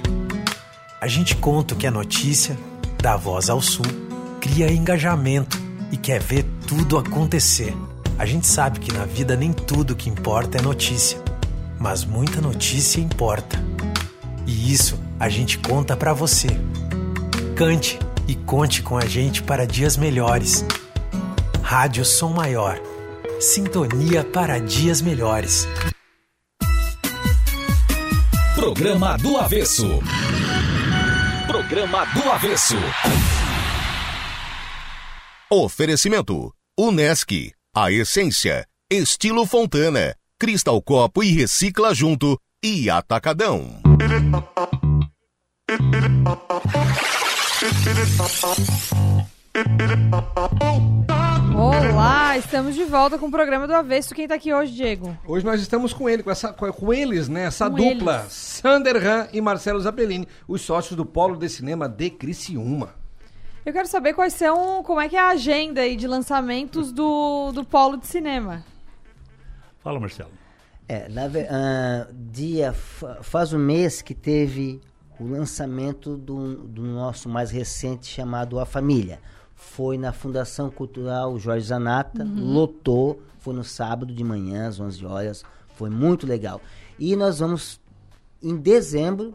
[1.01, 2.59] A gente conta o que é notícia,
[3.01, 3.86] dá voz ao sul,
[4.45, 5.59] cria engajamento
[5.90, 7.74] e quer ver tudo acontecer.
[8.18, 11.18] A gente sabe que na vida nem tudo que importa é notícia,
[11.80, 13.59] mas muita notícia importa.
[14.47, 16.49] E isso a gente conta pra você.
[17.57, 20.62] Cante e conte com a gente para dias melhores.
[21.62, 22.78] Rádio Som Maior.
[23.40, 25.66] Sintonia para dias melhores.
[28.55, 30.03] Programa do Avesso.
[31.49, 32.76] Programa do Avesso.
[35.57, 43.80] Oferecimento: Unesc, a essência, estilo Fontana, Cristal Copo e Recicla Junto e Atacadão.
[51.55, 54.12] Olá, estamos de volta com o programa do Avesso.
[54.12, 55.16] Quem tá aqui hoje, Diego?
[55.24, 57.44] Hoje nós estamos com ele, com, essa, com, eles, né?
[57.44, 58.32] Essa Com dupla, eles.
[58.32, 63.03] Sander Ram e Marcelo Zappellini, os sócios do Polo de Cinema de Criciúma.
[63.64, 67.50] Eu quero saber quais são, como é que é a agenda aí de lançamentos do,
[67.52, 68.64] do Polo de Cinema.
[69.80, 70.30] Fala, Marcelo.
[70.86, 74.80] É, na, ah, dia, fa- faz um mês que teve
[75.18, 79.18] o lançamento do, do nosso mais recente chamado A Família.
[79.54, 82.52] Foi na Fundação Cultural Jorge Zanata, Uhum.
[82.52, 85.44] lotou, foi no sábado de manhã, às 11 horas,
[85.74, 86.60] foi muito legal.
[86.98, 87.80] E nós vamos,
[88.42, 89.34] em dezembro,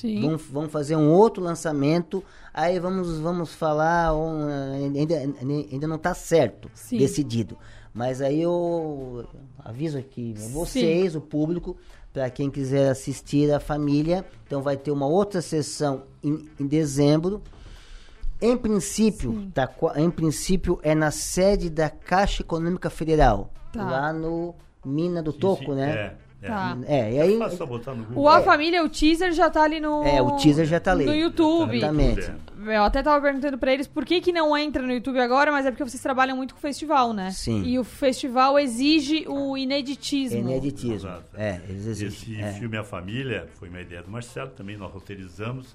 [0.00, 0.20] Sim.
[0.20, 2.22] Vamos, vamos fazer um outro lançamento,
[2.52, 6.98] aí vamos, vamos falar, um, ainda, ainda não está certo, Sim.
[6.98, 7.56] decidido.
[7.94, 9.24] Mas aí eu
[9.58, 11.78] aviso aqui vocês, o público,
[12.12, 14.22] para quem quiser assistir a família.
[14.46, 17.42] Então vai ter uma outra sessão em, em dezembro.
[18.38, 19.66] Em princípio, tá,
[19.96, 23.82] em princípio é na sede da Caixa Econômica Federal, Tá.
[23.82, 25.90] lá no Mina do Toco, né?
[25.90, 26.25] É.
[26.40, 26.76] Tá.
[26.86, 28.24] É, e aí Basta botar no Google.
[28.24, 30.02] O A Família, o teaser já tá ali no.
[30.04, 31.04] É, o teaser já tá ali.
[31.04, 31.76] No YouTube.
[31.76, 32.30] Exatamente.
[32.66, 35.66] Eu até tava perguntando pra eles por que, que não entra no YouTube agora, mas
[35.66, 37.30] é porque vocês trabalham muito com o festival, né?
[37.30, 37.62] Sim.
[37.64, 40.40] E o festival exige o ineditismo.
[40.40, 40.94] Ineditismo.
[40.94, 41.24] Exato.
[41.36, 42.40] É, eles exigem.
[42.40, 42.52] Esse é.
[42.52, 45.74] filme A Família foi uma ideia do Marcelo, também nós roteirizamos.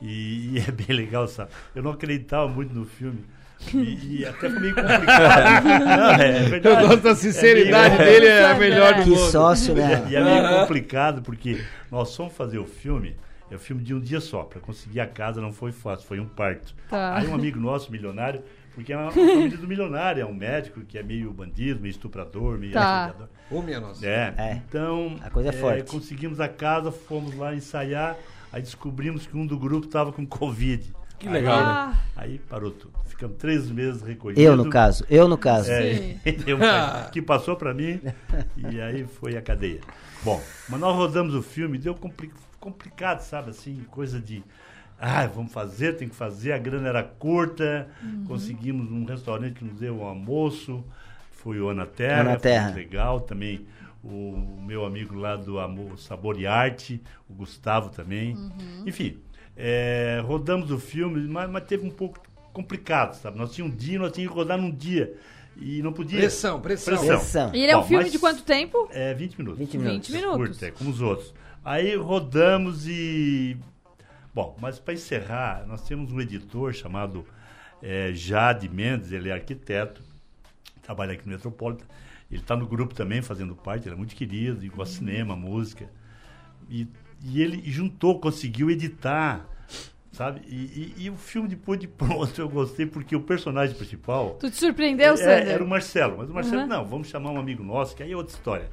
[0.00, 1.50] E, e é bem legal, sabe?
[1.74, 3.24] Eu não acreditava muito no filme.
[3.74, 5.64] E, e até foi meio complicado.
[5.64, 6.56] Não, é, é.
[6.56, 9.30] Eu gosto da sinceridade meio- dele, é a melhor do Que mundo.
[9.30, 10.06] sócio, né?
[10.10, 13.16] E é meio complicado, porque nós fomos fazer o filme,
[13.50, 14.42] é o filme de um dia só.
[14.44, 16.74] Para conseguir a casa não foi fácil, foi um parto.
[16.88, 17.16] Tá.
[17.16, 18.42] Aí um amigo nosso, milionário,
[18.74, 21.90] porque é uma, uma família do milionário, é um médico que é meio bandido, meio
[21.92, 23.14] estuprador, meio Tá.
[23.50, 24.06] Ô, minha nossa.
[24.06, 24.60] É, É.
[24.68, 25.90] então A coisa é forte.
[25.90, 28.16] conseguimos a casa, fomos lá ensaiar,
[28.52, 30.92] aí descobrimos que um do grupo estava com Covid.
[31.20, 31.86] Que Aí- legal, Ah.
[31.88, 31.98] né?
[32.16, 32.92] Aí parou tudo.
[33.06, 34.42] Ficamos três meses recolhidos.
[34.42, 35.04] Eu, no caso.
[35.08, 35.70] Eu, no caso.
[35.70, 36.16] É,
[36.46, 36.58] eu-
[37.12, 38.00] que passou pra mim
[38.56, 39.80] e aí foi a cadeia.
[40.24, 44.42] Bom, mas nós rodamos o filme, deu compli- complicado, sabe, assim, coisa de
[45.02, 47.88] ah, vamos fazer, tem que fazer, a grana era curta,
[48.26, 50.84] conseguimos um restaurante que nos deu um almoço,
[51.32, 52.64] foi o Ana Terra, Ana foi Terra.
[52.64, 53.66] muito legal, também
[54.04, 58.36] o meu amigo lá do Amor, Sabor e Arte, o Gustavo também,
[58.86, 59.16] enfim,
[59.62, 62.18] é, rodamos o filme, mas, mas teve um pouco
[62.52, 65.14] complicado, sabe, nós tínhamos um dia, nós tínhamos que rodar num dia,
[65.56, 66.18] e não podia...
[66.18, 66.96] Pressão, pressão.
[66.96, 67.54] Pressão.
[67.54, 68.88] E ele é um Bom, filme mas- de quanto tempo?
[68.90, 69.58] É 20 minutos.
[69.58, 70.08] 20 minutos.
[70.08, 70.46] 20 minutos.
[70.48, 71.34] Curto, é, como os outros.
[71.62, 73.56] Aí rodamos e.
[74.34, 77.26] Bom, mas para encerrar, nós temos um editor chamado
[77.82, 80.02] é, Jade Mendes, ele é arquiteto,
[80.82, 81.84] trabalha aqui no Metropolitan.
[82.30, 85.36] Ele está no grupo também, fazendo parte, ele é muito querido, e gosta de cinema,
[85.36, 85.90] música.
[86.70, 86.86] E,
[87.24, 89.46] e ele juntou, conseguiu editar,
[90.12, 90.40] sabe?
[90.46, 94.30] E, e- e o filme, depois de pronto, eu gostei, porque o personagem principal.
[94.40, 95.48] Tu te surpreendeu, É, Sander?
[95.48, 96.68] era o Marcelo, mas o Marcelo, Uhum.
[96.68, 98.68] não, vamos chamar um amigo nosso, que aí é outra história.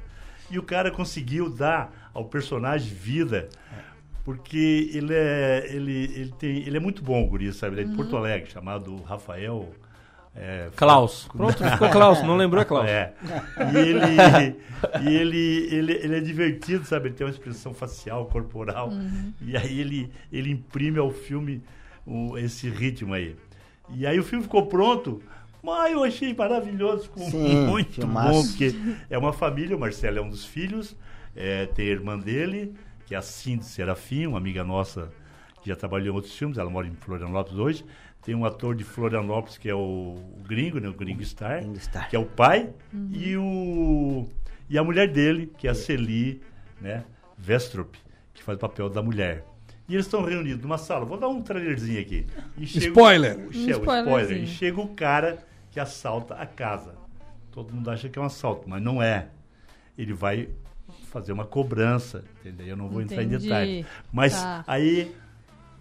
[0.50, 3.48] E o cara conseguiu dar ao personagem vida,
[4.24, 7.74] porque ele é, ele, ele tem, ele é muito bom, o guri, sabe?
[7.74, 7.96] Ele é de Uhum.
[7.96, 9.68] Porto Alegre, chamado Rafael...
[10.40, 11.28] é, Klaus.
[11.36, 12.86] Pronto, ficou Klaus, não lembrou, é Klaus.
[12.88, 13.12] É.
[13.72, 14.56] E ele,
[15.02, 17.08] e ele, ele, ele é divertido, sabe?
[17.08, 18.88] Ele tem uma expressão facial, corporal.
[18.90, 19.32] Uhum.
[19.42, 21.62] E aí ele, ele imprime ao filme
[22.06, 23.34] o- esse ritmo aí.
[23.90, 25.20] E aí o filme ficou pronto.
[25.62, 28.30] Mas eu achei maravilhoso, ficou Sim, muito filmaço.
[28.32, 28.74] bom, porque
[29.10, 30.94] é uma família, o Marcelo é um dos filhos,
[31.34, 32.74] é, tem a irmã dele,
[33.06, 35.08] que é a Cindy Serafim, uma amiga nossa
[35.60, 37.84] que já trabalhou em outros filmes, ela mora em Florianópolis hoje.
[38.22, 41.62] Tem um ator de Florianópolis que é o, o gringo, né, o Gringo Star,
[42.10, 42.68] que é o pai,
[43.12, 44.28] e, o,
[44.68, 46.42] e a mulher dele, que é a Celi
[46.80, 47.04] né,
[47.38, 47.94] Vestrop,
[48.34, 49.44] que faz o papel da mulher.
[49.88, 51.06] E eles estão reunidos numa sala.
[51.06, 52.26] Vou dar um trailerzinho aqui.
[52.58, 53.38] E Spoiler.
[53.38, 54.42] O, Um che- o spoiler.
[54.42, 55.38] E chega o cara
[55.70, 56.94] que assalta a casa.
[57.50, 59.28] Todo mundo acha que é um assalto, mas não é.
[59.96, 60.50] Ele vai
[61.04, 62.66] fazer uma cobrança, entendeu?
[62.66, 63.44] Eu não vou entrar em Entendi.
[63.44, 63.86] detalhes.
[64.12, 64.62] Mas Tá.
[64.66, 65.14] aí,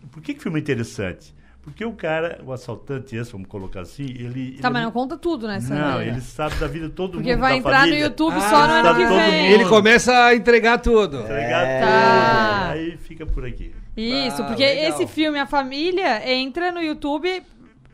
[0.10, 1.36] por que, que o filme é interessante?
[1.68, 4.52] Porque o cara, o assaltante esse, vamos colocar assim, ele...
[4.62, 5.60] Tá, ele mas não conta tudo, né?
[5.70, 8.04] Não, ele sabe da vida de todo Porque mundo, vai da entrar no família.
[8.06, 9.08] YouTube Ah, só no ano que vem.
[9.44, 9.54] mundo.
[9.54, 11.20] Ele começa a entregar tudo.
[11.20, 11.80] Entregar É.
[11.82, 11.90] tudo.
[11.90, 12.70] Tá.
[12.72, 13.76] Aí fica por aqui.
[13.98, 14.90] Isso, Ah, porque legal.
[14.92, 17.44] esse filme, A Família, entra no YouTube,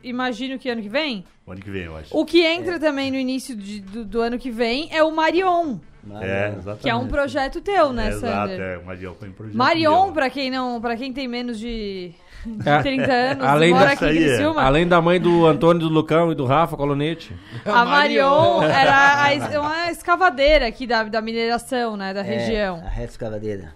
[0.04, 1.26] imagino que ano que vem.
[1.46, 2.16] O ano que vem, eu acho.
[2.16, 5.78] O que entra também no início de- do, do ano que vem é o Marion,
[6.22, 6.82] É, exatamente.
[6.84, 8.60] que é um projeto teu, né, É, Exato, Sander?
[8.62, 10.14] é, o Marion foi um projeto Marion, meu.
[10.14, 12.12] pra quem não, para quem tem menos de,
[12.46, 12.82] de É.
[12.82, 14.12] 30 anos, Além mora da- aqui em é.
[14.12, 14.62] Criciúma.
[14.64, 17.36] Além da mãe do Antônio, do Lucão e do Rafa Colonete.
[17.66, 22.76] A Marion era a es- uma escavadeira aqui da, da mineração, né, da É, região.
[22.86, 23.74] A Retro Escavadeira.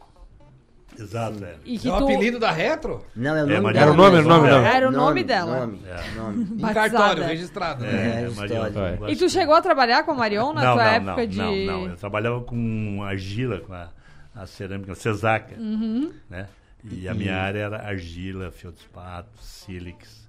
[1.00, 1.54] Exato, é.
[1.64, 2.04] E que É o tu...
[2.06, 3.06] apelido da Retro?
[3.16, 3.80] Não, é o É, nome dela.
[3.86, 4.68] era o nome, era o nome dela.
[4.68, 5.60] Era o nome dela.
[5.60, 5.80] Nome,
[6.16, 6.44] nome.
[6.44, 6.90] Em Batizada.
[6.90, 7.86] cartório, registrado.
[7.86, 8.22] É, né?
[8.22, 9.00] É, é, história.
[9.08, 11.38] E tu chegou a trabalhar com a Marion na não, tua não, época não, de...
[11.38, 11.88] não, não.
[11.90, 13.90] Eu trabalhava com argila, com a,
[14.36, 16.12] a cerâmica, a cesaca, Uhum.
[16.32, 16.48] né?
[16.92, 20.28] E a minha área era argila, feldspato, sílex,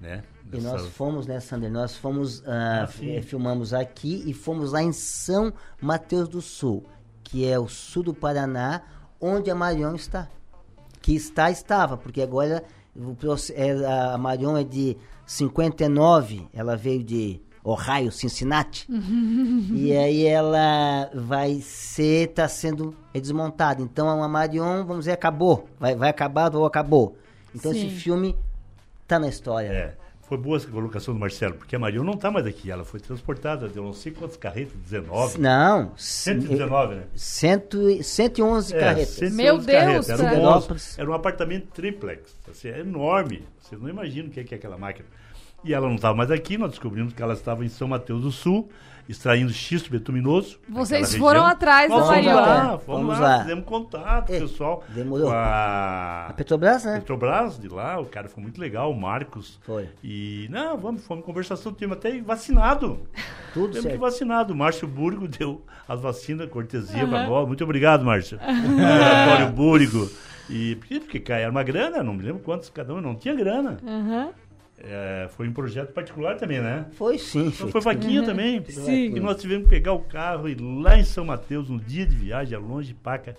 [0.00, 0.22] né?
[0.52, 1.70] E nós fomos, né, Sander?
[1.70, 3.16] Nós fomos, ah, Ah, sim.
[3.16, 6.84] eh, filmamos aqui e fomos lá em São Mateus do Sul,
[7.24, 8.82] que é o sul do Paraná,
[9.20, 10.28] onde a Marion está.
[11.02, 12.62] Que está, estava, porque agora
[13.54, 14.96] é, a Marion é de
[15.26, 18.86] 59, ela veio de Ohio, Cincinnati.
[19.72, 23.82] E aí ela vai ser, está sendo é desmontada.
[23.82, 25.68] Então a Marion, vamos dizer, acabou.
[25.80, 27.16] Vai, vai acabar ou acabou.
[27.54, 27.88] Então Sim.
[27.88, 28.36] esse filme
[29.08, 29.66] tá na história.
[29.68, 29.94] É,
[30.28, 33.00] foi boa essa colocação do Marcelo, porque a Marion não está mais aqui, ela foi
[33.00, 35.40] transportada, deu não sei quantas carretas, 19.
[35.40, 35.92] Não.
[35.96, 37.02] 119, né?
[37.16, 39.14] Cento, e- 111 É, carretas.
[39.14, 40.10] 111 Meu Deus, carretas.
[40.10, 42.32] Era, um era um apartamento triplex.
[42.48, 43.42] Assim, é enorme.
[43.60, 45.06] Você não imagina o que é, que é aquela máquina.
[45.66, 48.30] E ela não estava mais aqui, nós descobrimos que ela estava em São Mateus do
[48.30, 48.68] Sul,
[49.08, 50.58] extraindo xisto betuminoso.
[50.68, 51.46] Vocês foram região.
[51.46, 53.40] atrás Nós da fomos lá, fomos Fomos lá, lá.
[53.42, 54.84] fizemos contato, É, pessoal.
[54.88, 55.28] demorou.
[55.30, 56.26] A...
[56.28, 56.98] A Petrobras, né?
[57.00, 59.58] Petrobras de lá, o cara foi muito legal, o Marcos.
[59.62, 59.88] Foi.
[60.04, 63.00] E, não, vamos, fomos em conversação, tivemos até vacinado.
[63.52, 63.98] Tudo Temos certo.
[64.00, 64.52] vacinado.
[64.52, 67.10] O Márcio Búrigo deu as vacinas, cortesia Aham.
[67.10, 67.46] pra nós.
[67.48, 68.38] Muito obrigado, Márcio.
[68.42, 70.08] Laboratório Búrigo.
[70.48, 73.78] E porque, porque era uma grana, não me lembro quantos cada um, não tinha grana.
[73.84, 74.28] Aham.
[74.78, 76.86] É, foi um projeto particular também, né?
[76.92, 77.48] Foi sim.
[77.48, 78.62] Então foi vaquinha também.
[78.68, 79.16] Sim.
[79.16, 82.04] E nós tivemos que pegar o carro e ir lá em São Mateus, um dia
[82.04, 83.34] de viagem, é longe de paca,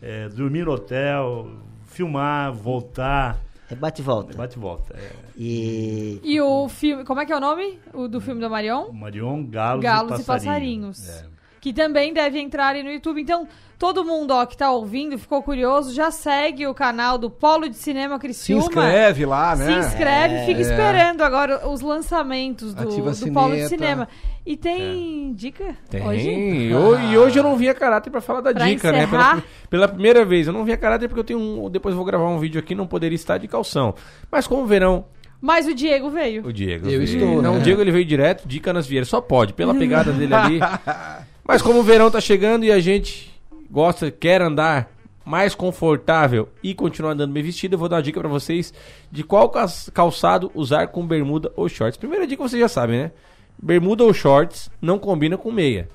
[0.00, 1.50] é, dormir no hotel,
[1.86, 3.38] filmar, voltar.
[3.70, 4.36] É bate e volta.
[4.36, 4.96] Bate e volta.
[4.98, 5.10] É.
[5.36, 7.78] E E o filme, como é que é o nome?
[7.94, 8.90] O do filme da Marion?
[8.90, 11.24] Marion, Galos, Galos e e Passarinhos.
[11.60, 11.62] É.
[11.62, 13.20] Que também deve entrar aí no YouTube.
[13.20, 13.46] Então,
[13.78, 17.76] todo mundo ó, que tá ouvindo, ficou curioso, já segue o canal do Polo de
[17.76, 18.62] Cinema Se Criciúma.
[18.62, 19.66] inscreve lá, né?
[19.82, 20.46] Se inscreve, É.
[20.46, 20.62] fica É.
[20.62, 23.68] esperando agora os lançamentos do, a do Polo de.
[23.68, 24.08] Cinema.
[24.46, 25.76] E tem dica?
[25.90, 26.02] Tem.
[26.06, 26.30] Hoje?
[26.30, 29.04] E ho- E hoje eu não vinha caráter pra falar da Pra dica, né?
[29.04, 29.32] encerrar?
[29.36, 30.46] Pela, pela primeira vez.
[30.46, 31.68] Eu não vinha caráter porque eu tenho um.
[31.68, 33.94] Depois eu vou gravar um vídeo aqui, não poderia estar de calção.
[34.32, 35.04] Mas como verão,
[35.42, 36.46] Mas o Diego veio.
[36.46, 36.86] o Diego.
[36.86, 37.02] Eu veio.
[37.04, 37.58] estou, Não, né?
[37.58, 39.04] o Diego ele veio direto, dica nas Vieira.
[39.06, 40.58] Só pode, pela pegada dele ali.
[41.50, 43.28] Mas como o verão tá chegando e a gente
[43.68, 44.88] gosta, quer andar
[45.24, 48.72] mais confortável e continuar andando bem vestido, eu vou dar uma dica pra vocês
[49.10, 49.50] de qual
[49.92, 51.96] calçado usar com bermuda ou shorts.
[51.96, 53.12] Primeira dica vocês já sabem, né?
[53.60, 55.88] Bermuda ou shorts não combina com meia.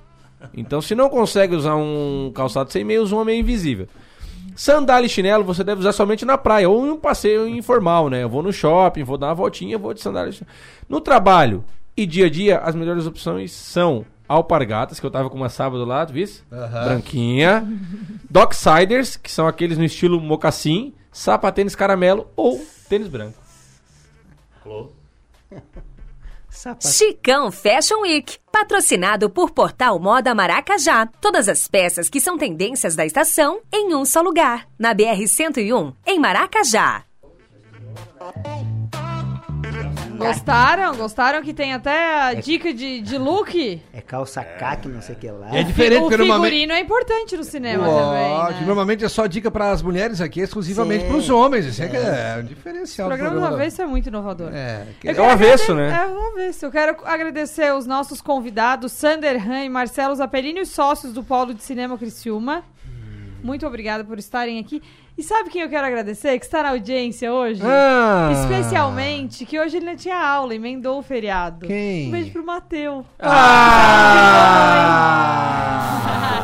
[0.53, 3.87] Então, se não consegue usar um calçado sem meia, usa uma meia invisível.
[4.57, 8.23] Sandália e chinelo você deve usar somente na praia ou em um passeio informal, né?
[8.23, 10.53] Eu vou no shopping, vou dar uma voltinha, vou de sandália e chinelo.
[10.89, 11.63] No trabalho
[11.95, 15.85] e dia a dia, as melhores opções são alpargatas, que eu tava com uma sábado
[15.85, 16.43] lá, tu viste?
[16.49, 17.67] Branquinha.
[18.29, 20.93] Docksiders, que são aqueles no estilo mocassim.
[21.11, 23.37] Sapatênis caramelo ou tênis branco.
[24.65, 24.91] Alô?
[26.79, 31.05] Chicão Fashion Week, patrocinado por Portal Moda Maracajá.
[31.05, 34.67] Todas as peças que são tendências da estação em um só lugar.
[34.77, 37.03] Na BR-101, em Maracajá.
[40.17, 40.95] Gostaram?
[40.95, 43.81] Gostaram que tem até a dica de, de look?
[43.93, 45.55] é calça caque, não sei o que lá.
[45.55, 46.51] É diferente, o porque normalmente...
[46.51, 48.65] figurino é importante no cinema Lógico, também, né?
[48.65, 51.65] Normalmente é só dica para as mulheres aqui, exclusivamente para os homens.
[51.65, 54.51] Isso é, que é um diferencial O programa do avesso é muito inovador.
[54.53, 56.01] É, que- É o avesso, né?
[56.03, 56.65] É o avesso.
[56.65, 61.53] Eu quero agradecer os nossos convidados, Sander Han e Marcelo Zapelini, os sócios do Polo
[61.53, 62.63] de Cinema Criciúma.
[63.43, 64.81] Muito obrigada por estarem aqui.
[65.17, 66.37] E sabe quem eu quero agradecer?
[66.37, 67.61] Que está na audiência hoje?
[67.63, 68.31] Ah.
[68.33, 71.67] Especialmente, que hoje ele não tinha aula, emendou o feriado.
[71.67, 72.07] Quem?
[72.07, 73.05] Um beijo pro Mateu.
[73.19, 74.41] Ah!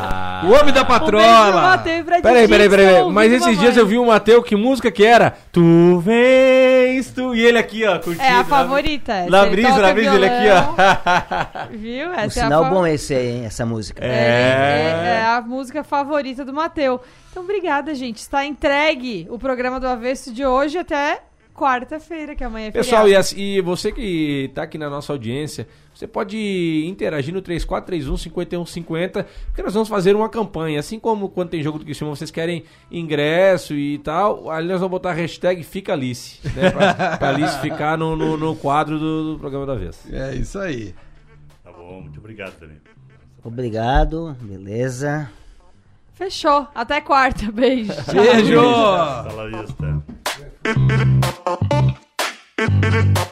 [0.44, 1.78] O homem da Um patrola!
[1.78, 3.10] Pra Peraí, peraí, peraí.
[3.10, 5.36] Mas esses dias eu vi um Mateu, que música que era?
[5.50, 7.34] Tu vens, tu.
[7.34, 8.22] E ele aqui, ó, curtindo.
[8.24, 9.26] É a favorita.
[9.28, 11.68] Na Ele brisa, na brisa, ele aqui, ó.
[11.70, 12.08] Viu?
[12.10, 14.04] Um Essa é a sinal fa- bom esse aí, hein, essa música.
[14.04, 17.00] É, é- é a música favorita do Mateu.
[17.30, 18.18] Então, obrigada, gente.
[18.18, 21.20] Está entregue o programa do Avesso de hoje até
[21.54, 23.20] quarta-feira, que amanhã é Pessoal, e, feriado.
[23.20, 29.62] as- e você que tá aqui na nossa audiência, você pode interagir no 3431-5150, porque
[29.62, 30.80] nós vamos fazer uma campanha.
[30.80, 34.90] Assim como quando tem jogo do Criciúma, vocês querem ingresso e tal, ali nós vamos
[34.92, 36.70] botar a hashtag Fica Alice, né?
[36.70, 40.00] Pra, pra Alice ficar no, no, no quadro do, do programa da vez.
[40.12, 40.94] É isso aí.
[41.62, 42.78] Tá bom, muito obrigado também.
[43.44, 45.28] Obrigado, beleza.
[46.14, 46.66] Fechou.
[46.74, 47.50] Até quarta.
[47.52, 47.92] Beijo.
[48.12, 48.60] Beijo.
[53.00, 53.22] Hasta